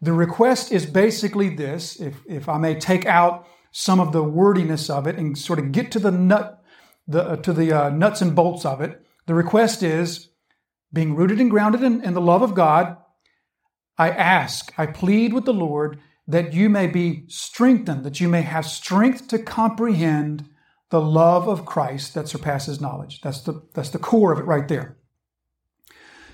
The 0.00 0.12
request 0.12 0.72
is 0.72 0.86
basically 0.86 1.48
this, 1.54 2.00
if, 2.00 2.22
if 2.28 2.48
I 2.48 2.58
may 2.58 2.74
take 2.74 3.06
out 3.06 3.46
some 3.72 4.00
of 4.00 4.12
the 4.12 4.22
wordiness 4.22 4.88
of 4.88 5.06
it 5.06 5.16
and 5.16 5.36
sort 5.36 5.58
of 5.58 5.72
get 5.72 5.90
to 5.92 5.98
the 5.98 6.10
nut, 6.10 6.62
the, 7.06 7.22
uh, 7.22 7.36
to 7.36 7.52
the 7.52 7.72
uh, 7.72 7.90
nuts 7.90 8.22
and 8.22 8.34
bolts 8.34 8.64
of 8.64 8.80
it. 8.80 9.04
The 9.26 9.34
request 9.34 9.82
is 9.82 10.28
being 10.92 11.14
rooted 11.14 11.40
and 11.40 11.50
grounded 11.50 11.82
in, 11.82 12.02
in 12.02 12.14
the 12.14 12.20
love 12.20 12.42
of 12.42 12.54
God. 12.54 12.96
I 13.98 14.10
ask, 14.10 14.72
I 14.78 14.86
plead 14.86 15.32
with 15.32 15.44
the 15.44 15.54
Lord 15.54 15.98
that 16.28 16.52
you 16.52 16.68
may 16.68 16.86
be 16.86 17.24
strengthened, 17.28 18.04
that 18.04 18.20
you 18.20 18.28
may 18.28 18.42
have 18.42 18.66
strength 18.66 19.28
to 19.28 19.38
comprehend 19.38 20.48
the 20.90 21.00
love 21.00 21.48
of 21.48 21.66
Christ 21.66 22.14
that 22.14 22.28
surpasses 22.28 22.80
knowledge. 22.80 23.20
That's 23.20 23.40
the, 23.40 23.62
that's 23.74 23.90
the 23.90 23.98
core 23.98 24.32
of 24.32 24.38
it 24.38 24.44
right 24.44 24.68
there. 24.68 24.96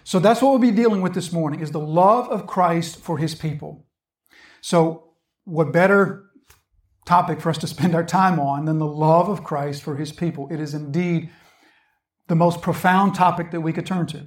So 0.04 0.18
that's 0.18 0.42
what 0.42 0.50
we'll 0.50 0.58
be 0.58 0.70
dealing 0.70 1.00
with 1.00 1.14
this 1.14 1.32
morning 1.32 1.60
is 1.60 1.70
the 1.70 1.80
love 1.80 2.28
of 2.28 2.46
Christ 2.46 2.98
for 2.98 3.18
his 3.18 3.34
people. 3.34 3.86
So 4.60 5.14
what 5.44 5.72
better 5.72 6.24
topic 7.06 7.40
for 7.40 7.50
us 7.50 7.58
to 7.58 7.66
spend 7.66 7.94
our 7.94 8.04
time 8.04 8.40
on 8.40 8.64
than 8.64 8.78
the 8.78 8.86
love 8.86 9.28
of 9.28 9.44
Christ 9.44 9.82
for 9.82 9.96
his 9.96 10.12
people? 10.12 10.48
It 10.50 10.60
is 10.60 10.74
indeed 10.74 11.30
the 12.28 12.34
most 12.34 12.62
profound 12.62 13.14
topic 13.14 13.50
that 13.50 13.60
we 13.60 13.72
could 13.72 13.86
turn 13.86 14.06
to. 14.08 14.26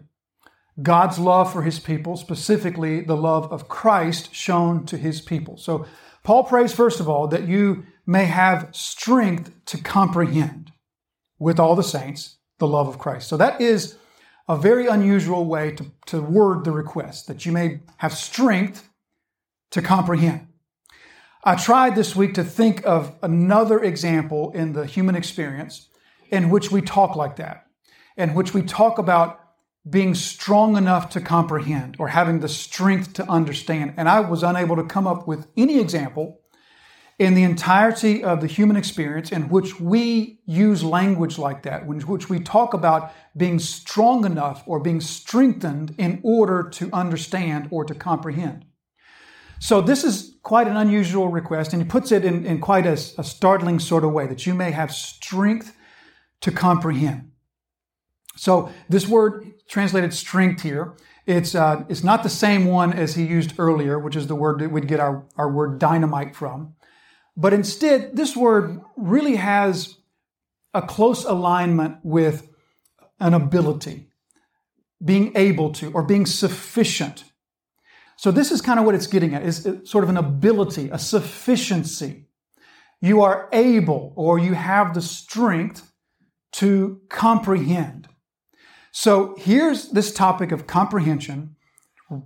God's 0.82 1.18
love 1.18 1.52
for 1.52 1.62
his 1.62 1.80
people, 1.80 2.18
specifically 2.18 3.02
the 3.02 3.16
love 3.16 3.52
of 3.52 3.68
Christ 3.68 4.34
shown 4.34 4.86
to 4.88 4.98
his 4.98 5.22
people. 5.22 5.58
So 5.58 5.86
Paul 6.24 6.44
prays, 6.44 6.74
first 6.74 7.00
of 7.00 7.08
all, 7.08 7.28
that 7.28 7.48
you 7.48 7.86
may 8.06 8.26
have 8.26 8.70
strength 8.72 9.52
to 9.66 9.78
comprehend 9.78 10.72
with 11.40 11.60
all 11.60 11.76
the 11.76 11.84
saints 11.84 12.38
the 12.60 12.68
love 12.68 12.88
of 12.88 13.00
Christ. 13.00 13.28
So 13.28 13.38
that 13.38 13.62
is 13.62 13.98
a 14.48 14.58
very 14.58 14.88
unusual 14.88 15.46
way 15.46 15.72
to, 15.72 15.86
to 16.08 16.22
word 16.22 16.66
the 16.66 16.72
request, 16.72 17.28
that 17.28 17.46
you 17.46 17.52
may 17.52 17.80
have 17.98 18.14
strength 18.14 18.90
to 19.72 19.82
comprehend. 19.82 20.48
I 21.44 21.56
tried 21.56 21.96
this 21.96 22.16
week 22.16 22.34
to 22.36 22.44
think 22.44 22.86
of 22.86 23.16
another 23.22 23.80
example 23.84 24.52
in 24.52 24.74
the 24.74 24.86
human 24.86 25.16
experience 25.16 25.90
in 26.32 26.50
which 26.50 26.72
we 26.72 26.82
talk 26.82 27.16
like 27.16 27.36
that, 27.38 27.68
in 28.18 28.34
which 28.34 28.54
we 28.54 28.62
talk 28.62 28.98
about 28.98 29.40
being 29.90 30.16
strong 30.16 30.78
enough 30.78 31.10
to 31.12 31.22
comprehend 31.22 31.96
or 32.00 32.08
having 32.08 32.40
the 32.40 32.50
strength 32.50 33.14
to 33.14 33.30
understand. 33.30 33.94
And 33.98 34.10
I 34.10 34.20
was 34.20 34.42
unable 34.42 34.76
to 34.78 34.84
come 34.84 35.06
up 35.06 35.28
with 35.28 35.48
any 35.56 35.80
example 35.80 36.42
in 37.18 37.34
the 37.34 37.44
entirety 37.44 38.24
of 38.24 38.42
the 38.42 38.48
human 38.48 38.76
experience 38.76 39.32
in 39.32 39.48
which 39.48 39.80
we 39.80 40.40
use 40.46 40.84
language 40.84 41.38
like 41.38 41.64
that, 41.64 41.84
in 41.84 42.02
which 42.02 42.30
we 42.30 42.40
talk 42.40 42.74
about 42.74 43.14
being 43.38 43.58
strong 43.60 44.26
enough 44.26 44.64
or 44.66 44.80
being 44.80 45.00
strengthened 45.00 45.96
in 45.98 46.20
order 46.24 46.68
to 46.70 46.90
understand 46.92 47.70
or 47.72 47.86
to 47.86 47.96
comprehend. 47.96 48.66
So 49.60 49.80
this 49.80 50.04
is 50.04 50.36
quite 50.44 50.68
an 50.68 50.76
unusual 50.76 51.30
request, 51.30 51.72
and 51.72 51.82
he 51.82 51.88
puts 51.88 52.12
it 52.12 52.26
in, 52.26 52.46
in 52.46 52.60
quite 52.60 52.86
a, 52.86 52.94
a 53.18 53.24
startling 53.24 53.80
sort 53.80 54.04
of 54.04 54.12
way 54.12 54.28
that 54.28 54.46
you 54.46 54.54
may 54.54 54.72
have 54.72 54.92
strength 54.92 55.74
to 56.42 56.52
comprehend. 56.52 57.32
So 58.36 58.72
this 58.90 59.08
word 59.08 59.54
translated 59.68 60.14
strength 60.14 60.62
here, 60.62 60.94
it's, 61.26 61.56
uh, 61.56 61.86
it's 61.90 62.04
not 62.04 62.22
the 62.22 62.30
same 62.30 62.66
one 62.66 62.94
as 62.94 63.16
he 63.16 63.26
used 63.26 63.54
earlier, 63.58 63.98
which 63.98 64.16
is 64.16 64.28
the 64.28 64.36
word 64.36 64.60
that 64.60 64.72
we'd 64.72 64.88
get 64.88 65.00
our, 65.00 65.26
our 65.38 65.50
word 65.52 65.80
dynamite 65.80 66.36
from. 66.36 66.76
But 67.36 67.54
instead, 67.54 68.16
this 68.16 68.36
word 68.36 68.80
really 68.96 69.36
has 69.36 69.98
a 70.74 70.82
close 70.82 71.26
alignment 71.26 71.98
with 72.04 72.48
an 73.20 73.34
ability, 73.34 74.08
being 75.04 75.32
able 75.36 75.72
to, 75.74 75.92
or 75.94 76.04
being 76.04 76.26
sufficient. 76.26 77.24
So 78.18 78.32
this 78.32 78.52
is 78.52 78.62
kind 78.62 78.80
of 78.80 78.86
what 78.86 78.96
it's 78.96 79.08
getting 79.08 79.34
at, 79.34 79.44
is 79.44 79.68
sort 79.84 80.04
of 80.04 80.10
an 80.10 80.18
ability, 80.18 80.90
a 80.92 81.00
sufficiency. 81.00 82.28
You 83.02 83.22
are 83.22 83.50
able, 83.52 84.14
or 84.16 84.40
you 84.40 84.54
have 84.54 84.94
the 84.94 85.02
strength 85.02 85.92
to 86.54 87.02
comprehend. 87.10 88.08
So 88.98 89.36
here's 89.38 89.90
this 89.90 90.14
topic 90.14 90.54
of 90.54 90.68
comprehension 90.68 91.58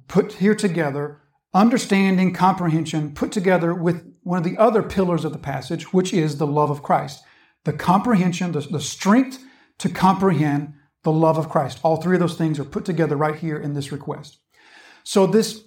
put 0.08 0.34
here 0.34 0.54
together, 0.54 1.20
understanding, 1.52 2.32
comprehension, 2.32 3.16
put 3.16 3.32
together 3.32 3.74
with 3.74 4.06
one 4.22 4.38
of 4.38 4.44
the 4.44 4.56
other 4.56 4.84
pillars 4.84 5.26
of 5.26 5.34
the 5.34 5.40
passage, 5.40 5.92
which 5.92 6.14
is 6.14 6.38
the 6.38 6.46
love 6.46 6.70
of 6.70 6.84
Christ. 6.84 7.24
The 7.64 7.74
comprehension, 7.74 8.52
the, 8.52 8.60
the 8.60 8.80
strength 8.80 9.44
to 9.80 9.90
comprehend 9.90 10.76
the 11.02 11.12
love 11.12 11.40
of 11.40 11.50
Christ. 11.50 11.80
All 11.82 11.98
three 11.98 12.18
of 12.18 12.20
those 12.20 12.38
things 12.38 12.60
are 12.60 12.66
put 12.66 12.86
together 12.86 13.16
right 13.16 13.36
here 13.36 13.58
in 13.58 13.74
this 13.74 13.92
request. 13.92 14.38
So, 15.04 15.26
this 15.26 15.64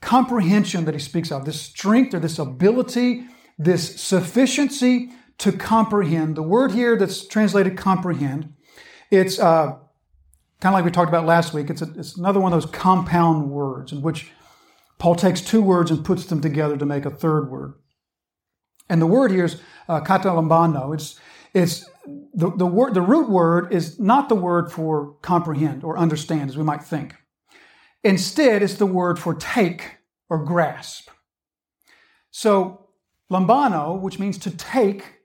comprehension 0.00 0.86
that 0.86 0.94
he 0.94 1.00
speaks 1.00 1.30
of, 1.30 1.44
this 1.44 1.60
strength 1.60 2.14
or 2.14 2.18
this 2.18 2.38
ability, 2.38 3.26
this 3.58 4.00
sufficiency 4.00 5.10
to 5.36 5.52
comprehend, 5.52 6.34
the 6.34 6.42
word 6.42 6.72
here 6.72 6.96
that's 6.96 7.28
translated 7.28 7.76
comprehend, 7.76 8.54
it's 9.10 9.38
uh, 9.38 9.76
kind 10.60 10.74
of 10.74 10.78
like 10.78 10.84
we 10.84 10.90
talked 10.90 11.08
about 11.08 11.26
last 11.26 11.54
week. 11.54 11.70
It's, 11.70 11.82
a, 11.82 11.90
it's 11.96 12.16
another 12.16 12.40
one 12.40 12.52
of 12.52 12.62
those 12.62 12.70
compound 12.70 13.50
words 13.50 13.92
in 13.92 14.02
which 14.02 14.30
Paul 14.98 15.14
takes 15.14 15.40
two 15.40 15.62
words 15.62 15.90
and 15.90 16.04
puts 16.04 16.26
them 16.26 16.40
together 16.40 16.76
to 16.76 16.86
make 16.86 17.06
a 17.06 17.10
third 17.10 17.50
word. 17.50 17.74
And 18.88 19.00
the 19.00 19.06
word 19.06 19.30
here 19.30 19.46
is 19.46 19.60
uh, 19.88 20.00
katalambano. 20.00 20.94
It's, 20.94 21.18
it's 21.54 21.88
the, 22.34 22.50
the 22.50 22.66
word, 22.66 22.94
the 22.94 23.00
root 23.00 23.30
word 23.30 23.72
is 23.72 23.98
not 23.98 24.28
the 24.28 24.34
word 24.34 24.70
for 24.70 25.16
comprehend 25.22 25.84
or 25.84 25.96
understand 25.96 26.50
as 26.50 26.56
we 26.56 26.64
might 26.64 26.82
think. 26.82 27.14
Instead, 28.04 28.62
it's 28.62 28.74
the 28.74 28.86
word 28.86 29.18
for 29.18 29.34
take 29.34 29.98
or 30.28 30.44
grasp. 30.44 31.08
So, 32.30 32.88
lambano, 33.30 34.00
which 34.00 34.18
means 34.18 34.38
to 34.38 34.50
take, 34.50 35.20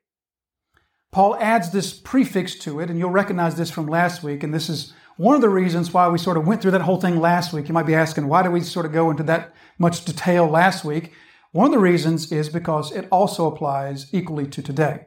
Paul 1.12 1.36
adds 1.40 1.72
this 1.72 1.94
prefix 1.94 2.56
to 2.60 2.80
it, 2.80 2.90
and 2.90 3.00
you'll 3.00 3.12
recognize 3.12 3.56
this 3.56 3.72
from 3.72 3.88
last 3.88 4.24
week, 4.24 4.44
and 4.44 4.54
this 4.54 4.70
is 4.70 4.94
one 5.18 5.36
of 5.36 5.42
the 5.42 5.50
reasons 5.50 5.94
why 5.94 6.08
we 6.10 6.18
sort 6.18 6.38
of 6.38 6.46
went 6.46 6.62
through 6.62 6.72
that 6.72 6.82
whole 6.82 7.00
thing 7.00 7.20
last 7.20 7.54
week. 7.54 7.68
You 7.68 7.74
might 7.74 7.86
be 7.86 7.96
asking, 7.96 8.28
why 8.28 8.44
did 8.44 8.52
we 8.52 8.62
sort 8.62 8.86
of 8.86 8.92
go 8.92 9.10
into 9.10 9.24
that 9.24 9.54
much 9.78 10.04
detail 10.04 10.48
last 10.48 10.84
week? 10.84 11.14
One 11.52 11.68
of 11.68 11.72
the 11.72 11.80
reasons 11.80 12.32
is 12.32 12.50
because 12.50 12.92
it 12.92 13.08
also 13.12 13.48
applies 13.48 14.14
equally 14.14 14.48
to 14.48 14.62
today. 14.62 15.06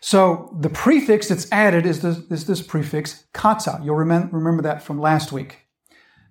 So 0.00 0.56
the 0.60 0.68
prefix 0.68 1.28
that's 1.28 1.50
added 1.50 1.86
is 1.86 2.02
this, 2.02 2.18
is 2.30 2.46
this 2.46 2.62
prefix 2.62 3.24
kata. 3.32 3.80
You'll 3.82 3.96
remember, 3.96 4.36
remember 4.36 4.62
that 4.62 4.82
from 4.82 5.00
last 5.00 5.32
week. 5.32 5.66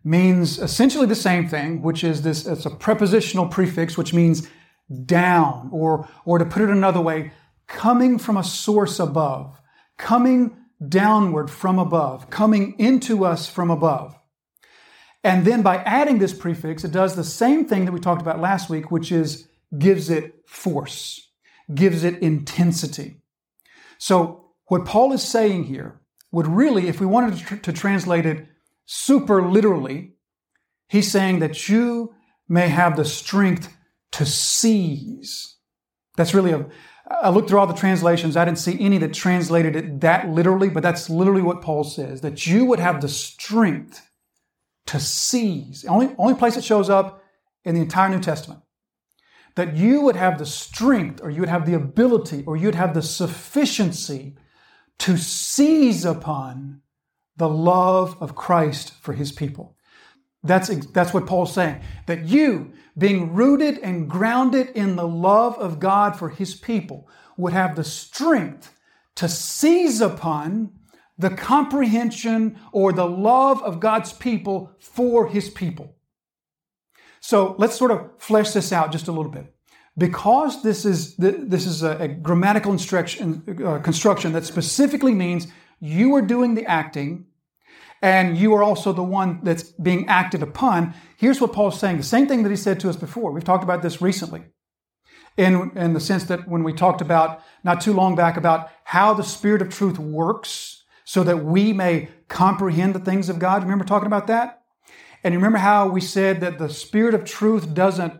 Means 0.03 0.59
essentially 0.59 1.05
the 1.05 1.15
same 1.15 1.47
thing, 1.47 1.81
which 1.81 2.03
is 2.03 2.21
this, 2.21 2.45
it's 2.45 2.65
a 2.65 2.69
prepositional 2.69 3.47
prefix, 3.47 3.97
which 3.97 4.13
means 4.13 4.47
down, 5.05 5.69
or, 5.71 6.07
or 6.25 6.37
to 6.37 6.45
put 6.45 6.61
it 6.61 6.69
another 6.69 7.01
way, 7.01 7.31
coming 7.67 8.17
from 8.17 8.37
a 8.37 8.43
source 8.43 8.99
above, 8.99 9.59
coming 9.97 10.55
downward 10.87 11.49
from 11.51 11.77
above, 11.77 12.29
coming 12.29 12.75
into 12.79 13.25
us 13.25 13.49
from 13.49 13.69
above. 13.69 14.15
And 15.23 15.45
then 15.45 15.61
by 15.61 15.77
adding 15.77 16.19
this 16.19 16.33
prefix, 16.33 16.83
it 16.83 16.91
does 16.91 17.15
the 17.15 17.23
same 17.23 17.65
thing 17.65 17.85
that 17.85 17.91
we 17.91 17.99
talked 17.99 18.21
about 18.21 18.39
last 18.39 18.69
week, 18.69 18.89
which 18.89 19.11
is 19.11 19.47
gives 19.77 20.09
it 20.09 20.35
force, 20.47 21.29
gives 21.73 22.03
it 22.03 22.19
intensity. 22.19 23.21
So, 23.97 24.45
what 24.67 24.85
Paul 24.85 25.13
is 25.13 25.23
saying 25.23 25.65
here 25.65 25.99
would 26.31 26.47
really, 26.47 26.87
if 26.87 26.99
we 26.99 27.05
wanted 27.05 27.37
to, 27.37 27.43
tr- 27.43 27.55
to 27.57 27.73
translate 27.73 28.25
it 28.25 28.47
super 28.85 29.41
literally, 29.41 30.13
he's 30.87 31.11
saying 31.11 31.39
that 31.39 31.67
you 31.67 32.13
may 32.47 32.69
have 32.69 32.95
the 32.95 33.05
strength 33.05 33.75
to 34.11 34.25
seize. 34.25 35.57
That's 36.17 36.33
really 36.33 36.51
a, 36.51 36.67
I 37.09 37.29
looked 37.29 37.49
through 37.49 37.59
all 37.59 37.67
the 37.67 37.73
translations. 37.73 38.37
I 38.37 38.45
didn't 38.45 38.59
see 38.59 38.79
any 38.79 38.97
that 38.99 39.13
translated 39.13 39.75
it 39.75 40.01
that 40.01 40.29
literally, 40.29 40.69
but 40.69 40.83
that's 40.83 41.09
literally 41.09 41.41
what 41.41 41.61
Paul 41.61 41.83
says 41.83 42.21
that 42.21 42.45
you 42.45 42.65
would 42.65 42.79
have 42.79 43.01
the 43.01 43.09
strength 43.09 44.07
to 44.87 44.99
seize. 44.99 45.85
Only, 45.85 46.13
only 46.17 46.35
place 46.35 46.55
it 46.55 46.63
shows 46.63 46.89
up 46.89 47.23
in 47.63 47.75
the 47.75 47.81
entire 47.81 48.09
New 48.09 48.19
Testament. 48.19 48.61
That 49.55 49.75
you 49.75 50.01
would 50.01 50.15
have 50.15 50.37
the 50.37 50.45
strength, 50.45 51.21
or 51.21 51.29
you 51.29 51.41
would 51.41 51.49
have 51.49 51.65
the 51.65 51.73
ability, 51.73 52.43
or 52.45 52.55
you'd 52.55 52.75
have 52.75 52.93
the 52.93 53.01
sufficiency 53.01 54.37
to 54.99 55.17
seize 55.17 56.05
upon 56.05 56.81
the 57.35 57.49
love 57.49 58.17
of 58.21 58.35
Christ 58.35 58.93
for 59.01 59.13
his 59.13 59.31
people. 59.31 59.75
That's, 60.43 60.69
that's 60.87 61.13
what 61.13 61.27
Paul's 61.27 61.53
saying. 61.53 61.81
That 62.05 62.25
you, 62.25 62.73
being 62.97 63.33
rooted 63.33 63.79
and 63.79 64.09
grounded 64.09 64.69
in 64.69 64.95
the 64.95 65.07
love 65.07 65.57
of 65.57 65.79
God 65.79 66.17
for 66.17 66.29
his 66.29 66.55
people, 66.55 67.09
would 67.37 67.53
have 67.53 67.75
the 67.75 67.83
strength 67.83 68.73
to 69.15 69.27
seize 69.27 70.01
upon 70.01 70.71
the 71.17 71.29
comprehension 71.29 72.57
or 72.71 72.93
the 72.93 73.05
love 73.05 73.61
of 73.63 73.81
God's 73.81 74.13
people 74.13 74.71
for 74.79 75.27
his 75.27 75.49
people. 75.49 75.95
So 77.19 77.55
let's 77.57 77.75
sort 77.75 77.91
of 77.91 78.09
flesh 78.17 78.51
this 78.51 78.71
out 78.71 78.93
just 78.93 79.09
a 79.09 79.11
little 79.11 79.31
bit. 79.31 79.53
Because 79.97 80.63
this 80.63 80.85
is, 80.85 81.17
this 81.17 81.65
is 81.65 81.83
a, 81.83 82.07
grammatical 82.07 82.71
instruction, 82.71 83.43
uh, 83.65 83.79
construction 83.79 84.31
that 84.31 84.45
specifically 84.45 85.13
means 85.13 85.47
you 85.81 86.15
are 86.15 86.21
doing 86.21 86.55
the 86.55 86.65
acting 86.65 87.25
and 88.01 88.37
you 88.37 88.53
are 88.53 88.63
also 88.63 88.93
the 88.93 89.03
one 89.03 89.39
that's 89.43 89.63
being 89.63 90.07
acted 90.07 90.41
upon. 90.41 90.93
Here's 91.17 91.41
what 91.41 91.53
Paul's 91.53 91.79
saying 91.79 91.97
the 91.97 92.03
same 92.03 92.27
thing 92.27 92.43
that 92.43 92.49
he 92.49 92.55
said 92.55 92.79
to 92.81 92.89
us 92.89 92.95
before. 92.95 93.31
We've 93.31 93.43
talked 93.43 93.63
about 93.63 93.81
this 93.81 94.01
recently. 94.01 94.43
In, 95.37 95.71
in 95.77 95.93
the 95.93 96.01
sense 96.01 96.25
that 96.25 96.49
when 96.49 96.63
we 96.65 96.73
talked 96.73 96.99
about 96.99 97.41
not 97.63 97.79
too 97.79 97.93
long 97.93 98.13
back 98.15 98.35
about 98.35 98.69
how 98.83 99.13
the 99.13 99.23
Spirit 99.23 99.61
of 99.61 99.69
truth 99.69 99.97
works 99.97 100.83
so 101.05 101.23
that 101.23 101.45
we 101.45 101.71
may 101.71 102.09
comprehend 102.27 102.93
the 102.93 102.99
things 102.99 103.29
of 103.29 103.39
God. 103.39 103.63
Remember 103.63 103.85
talking 103.85 104.07
about 104.07 104.27
that? 104.27 104.63
And 105.23 105.33
you 105.33 105.39
remember 105.39 105.57
how 105.57 105.87
we 105.87 106.01
said 106.01 106.41
that 106.41 106.59
the 106.59 106.69
Spirit 106.69 107.13
of 107.13 107.23
truth 107.23 107.73
doesn't, 107.73 108.19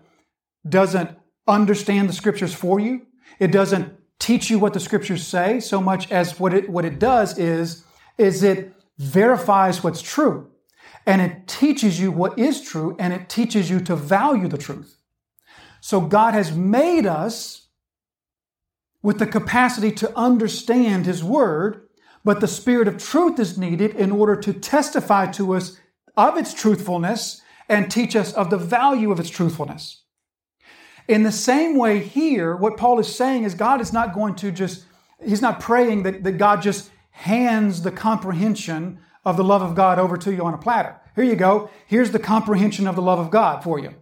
doesn't 0.68 1.12
understand 1.48 2.08
the 2.08 2.14
scriptures 2.14 2.54
for 2.54 2.80
you? 2.80 3.06
It 3.38 3.52
doesn't 3.52 3.94
teach 4.20 4.50
you 4.50 4.60
what 4.60 4.74
the 4.74 4.80
scriptures 4.80 5.26
say 5.26 5.60
so 5.60 5.82
much 5.82 6.12
as 6.12 6.40
what 6.40 6.54
it, 6.54 6.70
what 6.70 6.86
it 6.86 7.00
does 7.00 7.38
is, 7.38 7.84
is 8.18 8.44
it 8.44 8.74
verifies 9.00 9.84
what's 9.84 10.01
true 10.01 10.51
and 11.06 11.22
it 11.22 11.48
teaches 11.48 12.00
you 12.00 12.12
what 12.12 12.38
is 12.38 12.62
true 12.62 12.96
and 13.00 13.13
it 13.13 13.29
teaches 13.29 13.70
you 13.70 13.79
to 13.79 13.96
value 13.96 14.48
the 14.48 14.58
truth. 14.58 14.98
So 15.82 16.01
God 16.01 16.34
has 16.34 16.51
made 16.51 17.08
us 17.08 17.68
with 19.01 19.18
the 19.18 19.25
capacity 19.25 19.91
to 19.94 20.15
understand 20.18 21.06
His 21.06 21.24
Word, 21.24 21.88
but 22.25 22.41
the 22.41 22.48
Spirit 22.48 22.88
of 22.88 22.98
truth 22.98 23.39
is 23.39 23.58
needed 23.58 23.96
in 23.96 24.12
order 24.12 24.36
to 24.36 24.53
testify 24.53 25.27
to 25.32 25.56
us 25.56 25.79
of 26.18 26.38
its 26.38 26.53
truthfulness 26.53 27.41
and 27.70 27.89
teach 27.89 28.15
us 28.15 28.34
of 28.34 28.50
the 28.50 28.58
value 28.58 29.12
of 29.12 29.20
its 29.20 29.29
truthfulness. 29.29 30.03
In 31.08 31.24
the 31.24 31.32
same 31.32 31.77
way, 31.77 32.00
here, 32.00 32.56
what 32.56 32.77
Paul 32.77 33.00
is 33.00 33.15
saying 33.15 33.46
is 33.46 33.56
God 33.56 33.79
is 33.79 33.94
not 33.94 34.13
going 34.13 34.36
to 34.36 34.51
just, 34.51 34.84
He's 35.25 35.41
not 35.41 35.62
praying 35.62 36.03
that, 36.03 36.24
that 36.24 36.34
God 36.34 36.62
just 36.62 36.91
hands 37.19 37.82
the 37.82 37.91
comprehension 37.91 38.97
of 39.25 39.36
the 39.36 39.43
love 39.43 39.62
of 39.62 39.75
God 39.75 39.99
over 39.99 40.15
to 40.15 40.34
you 40.34 40.41
on 40.41 40.53
a 40.53 40.58
platter. 40.58 40.95
Here 41.15 41.25
you 41.25 41.36
go. 41.36 41.69
Here's 41.86 42.12
the 42.12 42.19
comprehension 42.19 42.88
of 42.88 42.95
the 42.95 43.01
love 43.01 43.19
of 43.19 43.29
God 43.29 43.62
for 43.62 43.77
you. 43.77 43.93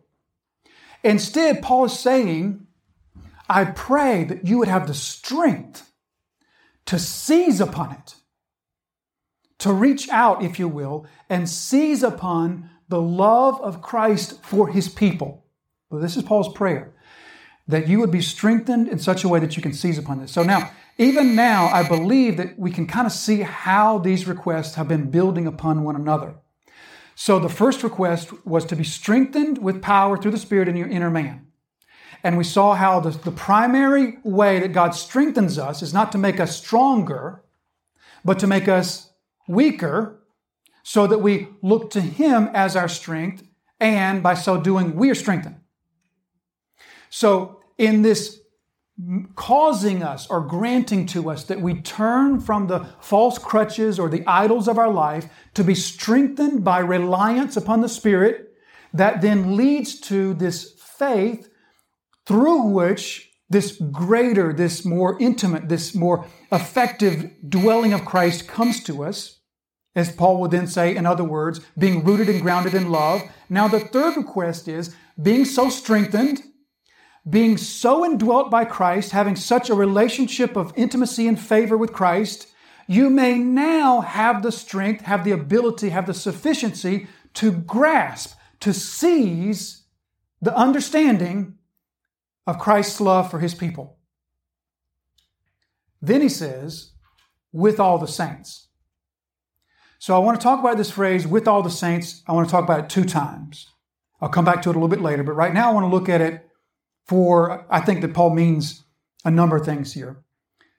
Instead, 1.03 1.63
Paul 1.63 1.85
is 1.85 1.97
saying, 1.97 2.67
I 3.49 3.65
pray 3.65 4.23
that 4.25 4.45
you 4.45 4.59
would 4.59 4.67
have 4.67 4.85
the 4.85 4.93
strength 4.93 5.91
to 6.85 6.99
seize 6.99 7.59
upon 7.59 7.93
it, 7.93 8.15
to 9.59 9.73
reach 9.73 10.07
out, 10.09 10.43
if 10.43 10.59
you 10.59 10.67
will, 10.67 11.07
and 11.27 11.49
seize 11.49 12.03
upon 12.03 12.69
the 12.87 13.01
love 13.01 13.59
of 13.61 13.81
Christ 13.81 14.43
for 14.43 14.67
his 14.67 14.89
people. 14.89 15.43
This 15.89 16.17
is 16.17 16.23
Paul's 16.23 16.53
prayer 16.53 16.93
that 17.67 17.87
you 17.87 17.99
would 17.99 18.11
be 18.11 18.21
strengthened 18.21 18.87
in 18.87 18.99
such 18.99 19.23
a 19.23 19.27
way 19.27 19.39
that 19.39 19.57
you 19.57 19.61
can 19.61 19.73
seize 19.73 19.97
upon 19.97 20.21
this. 20.21 20.31
So 20.31 20.43
now, 20.43 20.71
even 20.97 21.35
now, 21.35 21.67
I 21.67 21.87
believe 21.87 22.37
that 22.37 22.57
we 22.57 22.71
can 22.71 22.87
kind 22.87 23.05
of 23.05 23.11
see 23.11 23.41
how 23.41 23.99
these 23.99 24.27
requests 24.27 24.75
have 24.75 24.87
been 24.87 25.11
building 25.11 25.45
upon 25.47 25.83
one 25.83 25.95
another. 25.95 26.35
So 27.13 27.39
the 27.39 27.49
first 27.49 27.83
request 27.83 28.45
was 28.45 28.65
to 28.65 28.75
be 28.75 28.83
strengthened 28.83 29.57
with 29.57 29.81
power 29.81 30.17
through 30.17 30.31
the 30.31 30.37
Spirit 30.37 30.67
in 30.67 30.75
your 30.75 30.87
inner 30.87 31.09
man. 31.09 31.47
And 32.23 32.37
we 32.37 32.43
saw 32.43 32.73
how 32.73 32.99
the, 32.99 33.11
the 33.11 33.31
primary 33.31 34.17
way 34.23 34.59
that 34.59 34.73
God 34.73 34.91
strengthens 34.91 35.57
us 35.57 35.81
is 35.81 35.93
not 35.93 36.11
to 36.13 36.17
make 36.17 36.39
us 36.39 36.57
stronger, 36.57 37.43
but 38.23 38.39
to 38.39 38.47
make 38.47 38.67
us 38.67 39.11
weaker 39.47 40.19
so 40.83 41.05
that 41.05 41.19
we 41.19 41.49
look 41.61 41.91
to 41.91 42.01
Him 42.01 42.49
as 42.53 42.75
our 42.75 42.87
strength, 42.87 43.43
and 43.79 44.23
by 44.23 44.33
so 44.33 44.59
doing, 44.59 44.95
we 44.95 45.09
are 45.09 45.15
strengthened. 45.15 45.59
So 47.09 47.56
in 47.77 48.01
this 48.01 48.39
causing 49.35 50.01
us 50.01 50.27
or 50.27 50.41
granting 50.41 51.05
to 51.05 51.29
us 51.29 51.43
that 51.43 51.61
we 51.61 51.81
turn 51.81 52.39
from 52.39 52.65
the 52.65 52.79
false 52.99 53.37
crutches 53.37 53.99
or 53.99 54.09
the 54.09 54.25
idols 54.25 54.67
of 54.67 54.79
our 54.79 54.91
life 54.91 55.27
to 55.53 55.63
be 55.63 55.75
strengthened 55.75 56.63
by 56.63 56.79
reliance 56.79 57.55
upon 57.55 57.81
the 57.81 57.89
Spirit 57.89 58.53
that 58.93 59.21
then 59.21 59.55
leads 59.55 59.99
to 59.99 60.33
this 60.33 60.73
faith 60.79 61.47
through 62.25 62.63
which 62.63 63.31
this 63.49 63.79
greater, 63.91 64.51
this 64.51 64.83
more 64.83 65.17
intimate, 65.19 65.69
this 65.69 65.93
more 65.93 66.25
effective 66.51 67.31
dwelling 67.47 67.93
of 67.93 68.03
Christ 68.03 68.47
comes 68.47 68.83
to 68.83 69.03
us. 69.03 69.39
As 69.95 70.11
Paul 70.11 70.39
would 70.41 70.51
then 70.51 70.67
say, 70.67 70.95
in 70.95 71.05
other 71.05 71.23
words, 71.23 71.59
being 71.77 72.03
rooted 72.03 72.29
and 72.29 72.41
grounded 72.41 72.73
in 72.73 72.91
love. 72.91 73.21
Now, 73.49 73.67
the 73.67 73.79
third 73.79 74.17
request 74.17 74.67
is 74.67 74.95
being 75.21 75.45
so 75.45 75.69
strengthened 75.69 76.43
being 77.29 77.57
so 77.57 78.05
indwelt 78.05 78.49
by 78.49 78.63
Christ, 78.65 79.11
having 79.11 79.35
such 79.35 79.69
a 79.69 79.75
relationship 79.75 80.55
of 80.55 80.73
intimacy 80.75 81.27
and 81.27 81.39
favor 81.39 81.77
with 81.77 81.93
Christ, 81.93 82.47
you 82.87 83.09
may 83.09 83.37
now 83.37 84.01
have 84.01 84.43
the 84.43 84.51
strength, 84.51 85.01
have 85.01 85.23
the 85.23 85.31
ability, 85.31 85.89
have 85.89 86.07
the 86.07 86.13
sufficiency 86.13 87.07
to 87.33 87.51
grasp, 87.51 88.37
to 88.61 88.73
seize 88.73 89.83
the 90.41 90.55
understanding 90.55 91.55
of 92.45 92.59
Christ's 92.59 93.01
love 93.01 93.29
for 93.29 93.39
his 93.39 93.53
people. 93.53 93.97
Then 96.01 96.21
he 96.21 96.29
says, 96.29 96.91
with 97.51 97.79
all 97.79 97.97
the 97.97 98.07
saints. 98.07 98.67
So 99.99 100.15
I 100.15 100.19
want 100.19 100.39
to 100.39 100.43
talk 100.43 100.59
about 100.59 100.77
this 100.77 100.91
phrase, 100.91 101.27
with 101.27 101.47
all 101.47 101.63
the 101.63 101.69
saints. 101.69 102.23
I 102.27 102.31
want 102.31 102.47
to 102.47 102.51
talk 102.51 102.63
about 102.63 102.81
it 102.81 102.89
two 102.89 103.03
times. 103.03 103.67
I'll 104.21 104.29
come 104.29 104.45
back 104.45 104.61
to 104.61 104.69
it 104.69 104.75
a 104.75 104.79
little 104.79 104.87
bit 104.87 105.01
later, 105.01 105.23
but 105.23 105.33
right 105.33 105.53
now 105.53 105.69
I 105.69 105.73
want 105.73 105.83
to 105.85 105.95
look 105.95 106.07
at 106.07 106.21
it 106.21 106.46
for, 107.07 107.65
I 107.69 107.79
think 107.79 108.01
that 108.01 108.13
Paul 108.13 108.33
means 108.33 108.83
a 109.23 109.31
number 109.31 109.55
of 109.55 109.65
things 109.65 109.93
here. 109.93 110.23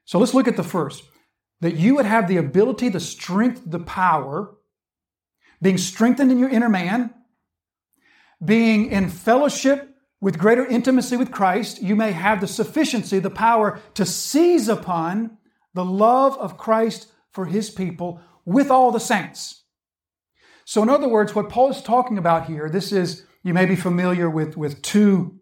So 0.04 0.18
let's 0.18 0.34
look 0.34 0.48
at 0.48 0.56
the 0.56 0.62
first 0.62 1.04
that 1.60 1.74
you 1.74 1.96
would 1.96 2.06
have 2.06 2.28
the 2.28 2.36
ability, 2.36 2.88
the 2.88 3.00
strength, 3.00 3.62
the 3.66 3.80
power, 3.80 4.54
being 5.60 5.76
strengthened 5.76 6.30
in 6.30 6.38
your 6.38 6.48
inner 6.48 6.68
man, 6.68 7.12
being 8.44 8.90
in 8.92 9.08
fellowship 9.08 9.96
with 10.20 10.38
greater 10.38 10.66
intimacy 10.66 11.16
with 11.16 11.30
Christ, 11.30 11.82
you 11.82 11.94
may 11.94 12.12
have 12.12 12.40
the 12.40 12.46
sufficiency, 12.46 13.18
the 13.18 13.30
power 13.30 13.80
to 13.94 14.04
seize 14.04 14.68
upon 14.68 15.38
the 15.74 15.84
love 15.84 16.36
of 16.38 16.58
Christ 16.58 17.08
for 17.30 17.46
his 17.46 17.70
people 17.70 18.20
with 18.44 18.70
all 18.70 18.90
the 18.90 18.98
saints. 18.98 19.62
So, 20.64 20.82
in 20.82 20.90
other 20.90 21.08
words, 21.08 21.34
what 21.34 21.48
Paul 21.48 21.70
is 21.70 21.82
talking 21.82 22.18
about 22.18 22.46
here, 22.46 22.68
this 22.68 22.92
is, 22.92 23.24
you 23.42 23.54
may 23.54 23.64
be 23.64 23.76
familiar 23.76 24.28
with, 24.28 24.56
with 24.56 24.82
two 24.82 25.38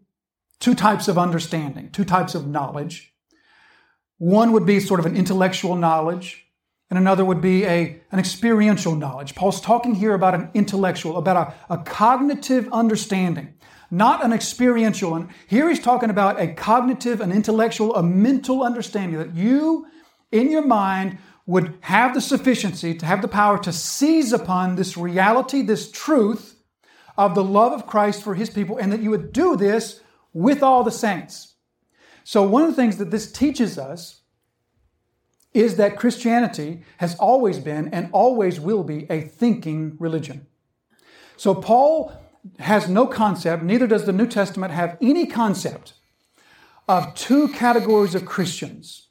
two 0.61 0.75
types 0.75 1.09
of 1.09 1.19
understanding, 1.19 1.90
two 1.90 2.05
types 2.05 2.35
of 2.35 2.47
knowledge. 2.47 3.14
One 4.19 4.53
would 4.53 4.66
be 4.66 4.81
sort 4.81 5.01
of 5.01 5.07
an 5.07 5.16
intellectual 5.16 5.77
knowledge, 5.77 6.47
and 6.88 6.99
another 6.99 7.25
would 7.25 7.40
be 7.40 7.64
a, 7.66 8.01
an 8.12 8.19
experiential 8.19 8.95
knowledge. 8.95 9.35
Paul's 9.35 9.61
talking 9.61 9.95
here 9.95 10.14
about 10.14 10.35
an 10.35 10.51
intellectual, 10.55 11.19
about 11.19 11.55
a, 11.69 11.75
a 11.75 11.79
cognitive 11.79 12.69
understanding, 12.73 13.55
not 13.90 14.25
an 14.25 14.33
experiential. 14.33 15.14
And 15.14 15.29
here 15.47 15.69
he's 15.69 15.81
talking 15.81 16.11
about 16.11 16.40
a 16.40 16.55
cognitive, 16.55 17.21
an 17.21 17.33
intellectual, 17.33 17.95
a 17.95 18.03
mental 18.03 18.62
understanding 18.62 19.19
that 19.19 19.35
you, 19.35 19.87
in 20.31 20.51
your 20.51 20.64
mind, 20.64 21.19
would 21.45 21.79
have 21.81 22.14
the 22.14 22.21
sufficiency 22.21 22.95
to 22.95 23.07
have 23.07 23.23
the 23.23 23.29
power 23.29 23.59
to 23.59 23.73
seize 23.73 24.33
upon 24.33 24.77
this 24.77 24.97
reality, 24.97 25.62
this 25.62 25.90
truth 25.90 26.57
of 27.16 27.35
the 27.35 27.45
love 27.45 27.73
of 27.73 27.87
Christ 27.87 28.23
for 28.23 28.35
his 28.35 28.51
people, 28.51 28.79
and 28.79 28.92
that 28.92 29.01
you 29.01 29.11
would 29.11 29.33
do 29.33 29.57
this 29.57 30.01
with 30.37 30.62
all 30.62 30.85
the 30.85 30.90
saints. 30.90 31.55
So, 32.22 32.42
one 32.42 32.62
of 32.62 32.68
the 32.68 32.77
things 32.77 32.99
that 32.99 33.11
this 33.11 33.33
teaches 33.33 33.79
us 33.79 34.20
is 35.55 35.77
that 35.77 35.96
Christianity 35.96 36.83
has 36.99 37.14
always 37.16 37.59
been 37.59 37.88
and 37.88 38.11
always 38.12 38.61
will 38.61 38.85
be 38.85 39.07
a 39.09 39.22
thinking 39.22 39.96
religion. 39.99 40.46
So, 41.38 41.55
Paul 41.55 42.12
has 42.59 42.87
no 42.87 43.07
concept, 43.07 43.62
neither 43.62 43.87
does 43.87 44.05
the 44.05 44.12
New 44.12 44.27
Testament 44.27 44.75
have 44.75 44.99
any 45.01 45.25
concept 45.25 45.94
of 46.87 47.14
two 47.14 47.49
categories 47.49 48.14
of 48.14 48.27
Christians 48.27 49.06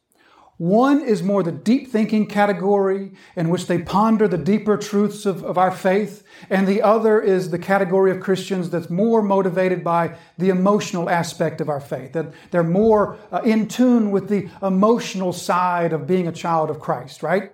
one 0.57 1.01
is 1.01 1.21
more 1.21 1.43
the 1.43 1.51
deep 1.51 1.89
thinking 1.89 2.27
category 2.27 3.11
in 3.35 3.49
which 3.49 3.67
they 3.67 3.81
ponder 3.81 4.25
the 4.27 4.37
deeper 4.37 4.77
truths 4.77 5.25
of, 5.25 5.43
of 5.43 5.57
our 5.57 5.71
faith. 5.71 6.25
And 6.49 6.65
the 6.65 6.81
other 6.81 7.19
is 7.19 7.49
the 7.49 7.59
category 7.59 8.11
of 8.11 8.21
Christians 8.21 8.69
that's 8.69 8.89
more 8.89 9.21
motivated 9.21 9.83
by 9.83 10.15
the 10.37 10.49
emotional 10.49 11.09
aspect 11.09 11.59
of 11.59 11.67
our 11.67 11.81
faith, 11.81 12.13
that 12.13 12.33
they're 12.51 12.63
more 12.63 13.17
uh, 13.31 13.41
in 13.43 13.67
tune 13.67 14.11
with 14.11 14.29
the 14.29 14.49
emotional 14.61 15.33
side 15.33 15.91
of 15.91 16.07
being 16.07 16.27
a 16.27 16.31
child 16.31 16.69
of 16.69 16.79
Christ, 16.79 17.21
right? 17.21 17.51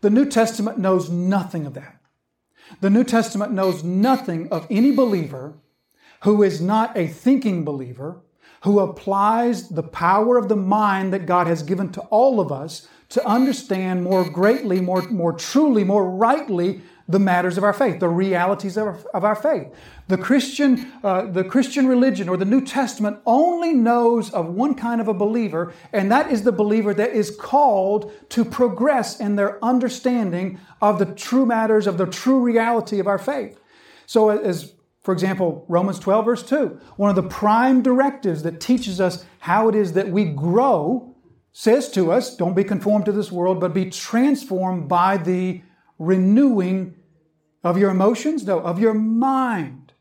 The 0.00 0.10
New 0.10 0.26
Testament 0.26 0.78
knows 0.78 1.10
nothing 1.10 1.66
of 1.66 1.74
that. 1.74 2.00
The 2.80 2.90
New 2.90 3.04
Testament 3.04 3.52
knows 3.52 3.82
nothing 3.82 4.48
of 4.52 4.66
any 4.70 4.92
believer 4.92 5.58
who 6.22 6.42
is 6.44 6.60
not 6.60 6.96
a 6.96 7.08
thinking 7.08 7.64
believer 7.64 8.22
who 8.62 8.80
applies 8.80 9.68
the 9.68 9.82
power 9.82 10.36
of 10.36 10.48
the 10.48 10.56
mind 10.56 11.12
that 11.12 11.26
God 11.26 11.46
has 11.46 11.62
given 11.62 11.92
to 11.92 12.00
all 12.02 12.40
of 12.40 12.50
us 12.50 12.88
to 13.10 13.26
understand 13.26 14.02
more 14.02 14.28
greatly, 14.28 14.80
more, 14.80 15.02
more 15.02 15.32
truly, 15.32 15.84
more 15.84 16.10
rightly 16.10 16.80
the 17.08 17.18
matters 17.20 17.56
of 17.56 17.62
our 17.62 17.72
faith, 17.72 18.00
the 18.00 18.08
realities 18.08 18.76
of 18.76 18.88
our, 18.88 18.98
of 19.14 19.24
our 19.24 19.36
faith. 19.36 19.68
The 20.08 20.18
Christian, 20.18 20.92
uh, 21.04 21.26
the 21.26 21.44
Christian 21.44 21.86
religion 21.86 22.28
or 22.28 22.36
the 22.36 22.44
New 22.44 22.60
Testament 22.60 23.18
only 23.24 23.72
knows 23.72 24.30
of 24.30 24.48
one 24.48 24.74
kind 24.74 25.00
of 25.00 25.06
a 25.06 25.14
believer, 25.14 25.72
and 25.92 26.10
that 26.10 26.32
is 26.32 26.42
the 26.42 26.52
believer 26.52 26.92
that 26.94 27.10
is 27.10 27.30
called 27.30 28.10
to 28.30 28.44
progress 28.44 29.20
in 29.20 29.36
their 29.36 29.64
understanding 29.64 30.58
of 30.82 30.98
the 30.98 31.06
true 31.06 31.46
matters, 31.46 31.86
of 31.86 31.96
the 31.96 32.06
true 32.06 32.40
reality 32.40 32.98
of 32.98 33.06
our 33.06 33.18
faith. 33.18 33.60
So, 34.06 34.30
as 34.30 34.72
for 35.06 35.12
example, 35.12 35.64
Romans 35.68 36.00
12, 36.00 36.24
verse 36.24 36.42
2, 36.42 36.80
one 36.96 37.10
of 37.10 37.14
the 37.14 37.22
prime 37.22 37.80
directives 37.80 38.42
that 38.42 38.60
teaches 38.60 39.00
us 39.00 39.24
how 39.38 39.68
it 39.68 39.76
is 39.76 39.92
that 39.92 40.08
we 40.08 40.24
grow, 40.24 41.14
says 41.52 41.88
to 41.92 42.10
us, 42.10 42.34
don't 42.36 42.56
be 42.56 42.64
conformed 42.64 43.04
to 43.04 43.12
this 43.12 43.30
world, 43.30 43.60
but 43.60 43.72
be 43.72 43.88
transformed 43.88 44.88
by 44.88 45.16
the 45.16 45.62
renewing 46.00 46.96
of 47.62 47.78
your 47.78 47.92
emotions, 47.92 48.44
no, 48.44 48.58
of 48.58 48.80
your 48.80 48.94
mind. 48.94 49.92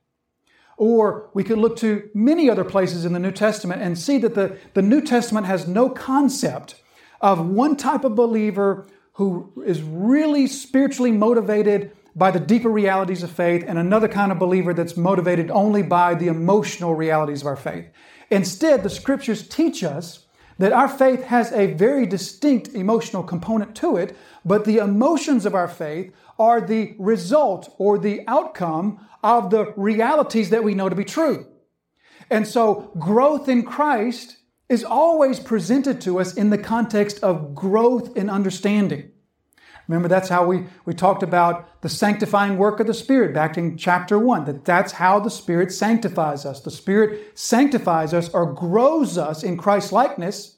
Or 0.76 1.30
we 1.36 1.44
could 1.44 1.60
look 1.60 1.78
to 1.78 2.10
many 2.16 2.50
other 2.50 2.64
places 2.64 3.06
in 3.06 3.14
the 3.14 3.20
New 3.20 3.32
Testament 3.32 3.84
and 3.84 4.00
see 4.00 4.18
that 4.18 4.34
the, 4.34 4.58
the 4.74 4.82
New 4.82 5.02
Testament 5.02 5.46
has 5.46 5.68
no 5.68 5.88
concept 5.88 6.82
of 7.22 7.48
one 7.48 7.76
type 7.76 8.06
of 8.06 8.16
believer 8.16 8.88
who 9.14 9.54
is 9.68 9.84
really 9.84 10.48
spiritually 10.48 11.12
motivated 11.12 11.92
by 12.16 12.32
the 12.32 12.40
deeper 12.40 12.70
realities 12.70 13.24
of 13.24 13.32
faith 13.32 13.64
and 13.68 13.78
another 13.78 14.08
kind 14.08 14.32
of 14.32 14.40
believer 14.40 14.74
that's 14.74 14.96
motivated 14.96 15.52
only 15.52 15.84
by 15.84 16.16
the 16.16 16.28
emotional 16.28 16.96
realities 16.96 17.42
of 17.42 17.48
our 17.48 17.56
faith. 17.56 17.90
Instead, 18.30 18.84
the 18.84 18.90
scriptures 18.90 19.48
teach 19.48 19.84
us 19.84 20.26
that 20.58 20.72
our 20.72 20.88
faith 20.88 21.24
has 21.24 21.52
a 21.52 21.74
very 21.74 22.06
distinct 22.06 22.70
emotional 22.70 23.24
component 23.24 23.76
to 23.76 23.98
it, 23.98 24.16
but 24.46 24.64
the 24.64 24.78
emotions 24.78 25.46
of 25.46 25.54
our 25.54 25.68
faith 25.68 26.14
are 26.40 26.62
the 26.62 26.96
result 26.98 27.74
or 27.78 27.98
the 27.98 28.24
outcome 28.28 29.06
of 29.24 29.50
the 29.50 29.74
realities 29.76 30.50
that 30.52 30.64
we 30.64 30.74
know 30.74 30.88
to 30.88 30.96
be 30.96 31.04
true. 31.04 31.46
And 32.30 32.48
so 32.48 32.92
growth 32.98 33.50
in 33.50 33.64
Christ 33.64 34.38
is 34.70 34.84
always 34.84 35.40
presented 35.40 36.02
to 36.02 36.20
us 36.20 36.34
in 36.34 36.50
the 36.50 36.58
context 36.58 37.20
of 37.22 37.54
growth 37.54 38.16
in 38.16 38.30
understanding. 38.30 39.12
Remember, 39.88 40.08
that's 40.08 40.30
how 40.30 40.46
we, 40.46 40.66
we 40.86 40.94
talked 40.94 41.22
about 41.22 41.82
the 41.82 41.90
sanctifying 41.90 42.58
work 42.58 42.80
of 42.80 42.88
the 42.88 42.94
Spirit 42.94 43.34
back 43.34 43.58
in 43.58 43.78
chapter 43.78 44.18
1, 44.18 44.46
that 44.46 44.66
that's 44.66 44.94
how 44.94 45.20
the 45.20 45.30
Spirit 45.30 45.72
sanctifies 45.72 46.46
us. 46.46 46.62
The 46.62 46.72
Spirit 46.72 47.38
sanctifies 47.38 48.14
us 48.14 48.30
or 48.30 48.52
grows 48.52 49.18
us 49.18 49.44
in 49.44 49.58
Christ 49.58 49.92
likeness 49.92 50.58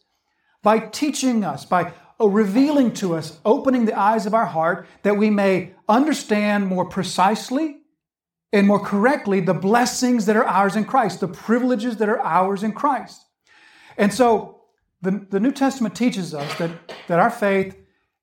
by 0.63 0.79
teaching 0.79 1.43
us, 1.43 1.65
by 1.65 1.93
uh, 2.19 2.27
revealing 2.27 2.93
to 2.93 3.15
us, 3.15 3.37
opening 3.45 3.85
the 3.85 3.99
eyes 3.99 4.25
of 4.25 4.33
our 4.33 4.45
heart 4.45 4.87
that 5.03 5.17
we 5.17 5.29
may 5.29 5.73
understand 5.89 6.67
more 6.67 6.85
precisely 6.85 7.77
and 8.53 8.65
more 8.65 8.79
correctly 8.79 9.39
the 9.41 9.53
blessings 9.53 10.25
that 10.25 10.37
are 10.37 10.45
ours 10.45 10.75
in 10.75 10.85
Christ, 10.85 11.19
the 11.19 11.27
privileges 11.27 11.97
that 11.97 12.09
are 12.09 12.21
ours 12.21 12.63
in 12.63 12.71
Christ. 12.71 13.25
And 13.97 14.13
so 14.13 14.61
the, 15.01 15.25
the 15.29 15.39
New 15.39 15.51
Testament 15.51 15.95
teaches 15.95 16.33
us 16.33 16.57
that, 16.57 16.71
that 17.07 17.19
our 17.19 17.29
faith 17.29 17.75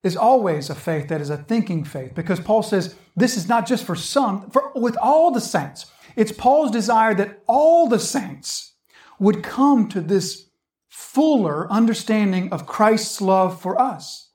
is 0.04 0.16
always 0.16 0.70
a 0.70 0.74
faith 0.74 1.08
that 1.08 1.20
is 1.20 1.30
a 1.30 1.36
thinking 1.36 1.82
faith 1.82 2.14
because 2.14 2.38
Paul 2.38 2.62
says 2.62 2.94
this 3.16 3.36
is 3.36 3.48
not 3.48 3.66
just 3.66 3.84
for 3.84 3.96
some, 3.96 4.50
for 4.50 4.70
with 4.76 4.96
all 4.98 5.32
the 5.32 5.40
saints. 5.40 5.86
It's 6.14 6.30
Paul's 6.30 6.70
desire 6.70 7.14
that 7.14 7.42
all 7.48 7.88
the 7.88 7.98
saints 7.98 8.74
would 9.18 9.42
come 9.42 9.88
to 9.88 10.00
this 10.00 10.50
fuller 10.88 11.70
understanding 11.72 12.52
of 12.52 12.66
Christ's 12.66 13.20
love 13.20 13.60
for 13.60 13.80
us. 13.80 14.30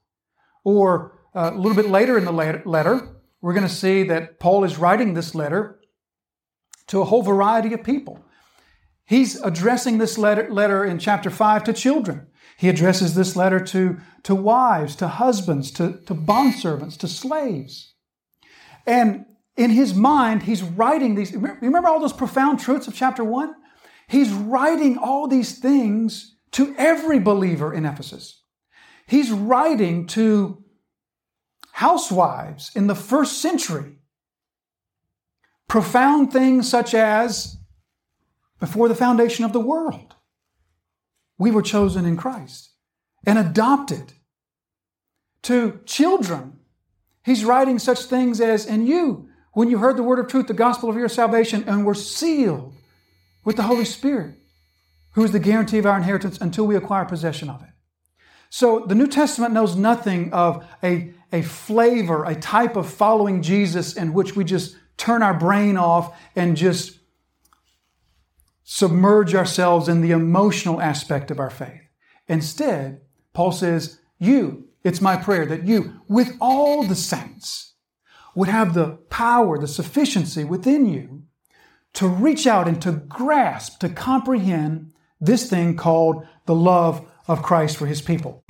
Or 0.64 1.18
uh, 1.36 1.52
a 1.54 1.58
little 1.58 1.76
bit 1.76 1.90
later 1.90 2.18
in 2.18 2.26
the 2.26 2.32
letter, 2.32 3.16
we're 3.42 3.54
going 3.54 3.68
to 3.68 3.74
see 3.74 4.04
that 4.04 4.40
Paul 4.40 4.64
is 4.64 4.78
writing 4.78 5.14
this 5.14 5.36
letter 5.36 5.80
to 6.88 7.02
a 7.02 7.06
whole 7.06 7.22
variety 7.22 7.74
of 7.74 7.84
people. 7.84 8.26
He's 9.06 9.40
addressing 9.42 10.00
this 10.00 10.18
letter, 10.18 10.52
letter 10.52 10.84
in 10.84 11.00
chapter 11.00 11.30
5 11.30 11.64
to 11.66 11.74
children. 11.74 12.28
He 12.60 12.68
addresses 12.68 13.16
this 13.16 13.38
letter 13.38 13.62
to, 13.62 14.02
to 14.24 14.36
wives, 14.36 14.98
to 14.98 15.08
husbands, 15.08 15.72
to, 15.72 15.94
to 16.08 16.14
bondservants, 16.14 16.98
to 16.98 17.08
slaves. 17.08 17.94
And 18.86 19.28
in 19.56 19.70
his 19.70 19.94
mind, 19.94 20.44
he's 20.44 20.62
writing 20.62 21.16
these. 21.16 21.34
Remember 21.34 21.88
all 21.88 22.02
those 22.02 22.12
profound 22.12 22.60
truths 22.60 22.86
of 22.86 22.94
chapter 22.94 23.24
1? 23.24 23.56
He's 24.10 24.34
writing 24.34 24.98
all 24.98 25.26
these 25.26 25.58
things 25.58 26.36
to 26.52 26.76
every 26.78 27.18
believer 27.18 27.74
in 27.74 27.86
Ephesus. 27.86 28.44
He's 29.08 29.32
writing 29.32 30.06
to 30.08 30.62
housewives 31.72 32.72
in 32.76 32.88
the 32.88 32.96
first 32.96 33.42
century. 33.42 34.00
Profound 35.70 36.34
things 36.34 36.68
such 36.68 36.94
as 36.94 37.56
before 38.60 38.90
the 38.90 38.96
foundation 38.96 39.46
of 39.46 39.54
the 39.54 39.62
world. 39.62 40.16
We 41.40 41.50
were 41.50 41.64
chosen 41.64 42.06
in 42.06 42.18
Christ 42.18 42.70
and 43.26 43.40
adopted. 43.40 44.14
To 45.44 45.80
children, 45.86 46.60
he's 47.24 47.46
writing 47.46 47.80
such 47.80 48.04
things 48.04 48.42
as, 48.42 48.66
and 48.66 48.86
you, 48.86 49.30
when 49.54 49.70
you 49.70 49.78
heard 49.78 49.98
the 49.98 50.04
word 50.04 50.20
of 50.20 50.28
truth, 50.28 50.48
the 50.48 50.54
gospel 50.54 50.90
of 50.90 50.98
your 50.98 51.10
salvation, 51.10 51.64
and 51.66 51.86
were 51.86 51.96
sealed 51.96 52.74
with 53.46 53.56
the 53.56 53.64
Holy 53.64 53.86
Spirit, 53.86 54.36
who 55.14 55.24
is 55.24 55.32
the 55.32 55.40
guarantee 55.40 55.78
of 55.78 55.86
our 55.86 55.98
inheritance 55.98 56.38
until 56.40 56.68
we 56.68 56.76
acquire 56.76 57.06
possession 57.06 57.50
of 57.50 57.64
it. 57.64 57.70
So 58.50 58.86
the 58.86 58.96
New 58.96 59.08
Testament 59.08 59.54
knows 59.54 59.76
nothing 59.76 60.34
of 60.34 60.66
a, 60.84 61.14
a 61.32 61.42
flavor, 61.42 62.26
a 62.26 62.36
type 62.36 62.76
of 62.76 62.92
following 62.92 63.42
Jesus 63.42 63.94
in 63.94 64.14
which 64.14 64.36
we 64.36 64.44
just 64.44 64.76
turn 64.98 65.24
our 65.24 65.34
brain 65.34 65.78
off 65.78 66.20
and 66.36 66.58
just 66.58 66.99
submerge 68.72 69.34
ourselves 69.34 69.90
in 69.90 70.00
the 70.02 70.12
emotional 70.12 70.80
aspect 70.80 71.32
of 71.32 71.40
our 71.40 71.50
faith. 71.50 71.82
Instead, 72.28 73.02
Paul 73.34 73.52
says, 73.52 74.00
You, 74.20 74.68
it's 74.84 75.02
my 75.02 75.18
prayer 75.18 75.48
that 75.48 75.66
you, 75.66 76.02
with 76.08 76.38
all 76.40 76.84
the 76.84 76.94
saints, 76.94 77.74
would 78.36 78.48
have 78.48 78.76
the 78.76 79.00
power, 79.10 79.58
the 79.58 79.68
sufficiency 79.68 80.44
within 80.44 80.86
you 80.86 81.24
to 81.94 82.08
reach 82.08 82.46
out 82.46 82.68
and 82.68 82.80
to 82.84 82.92
grasp, 82.92 83.80
to 83.80 83.90
comprehend 83.90 84.94
this 85.20 85.50
thing 85.50 85.76
called 85.76 86.28
the 86.46 86.54
love 86.54 87.04
of 87.28 87.42
Christ 87.42 87.76
for 87.76 87.88
his 87.88 88.04
people. 88.04 88.44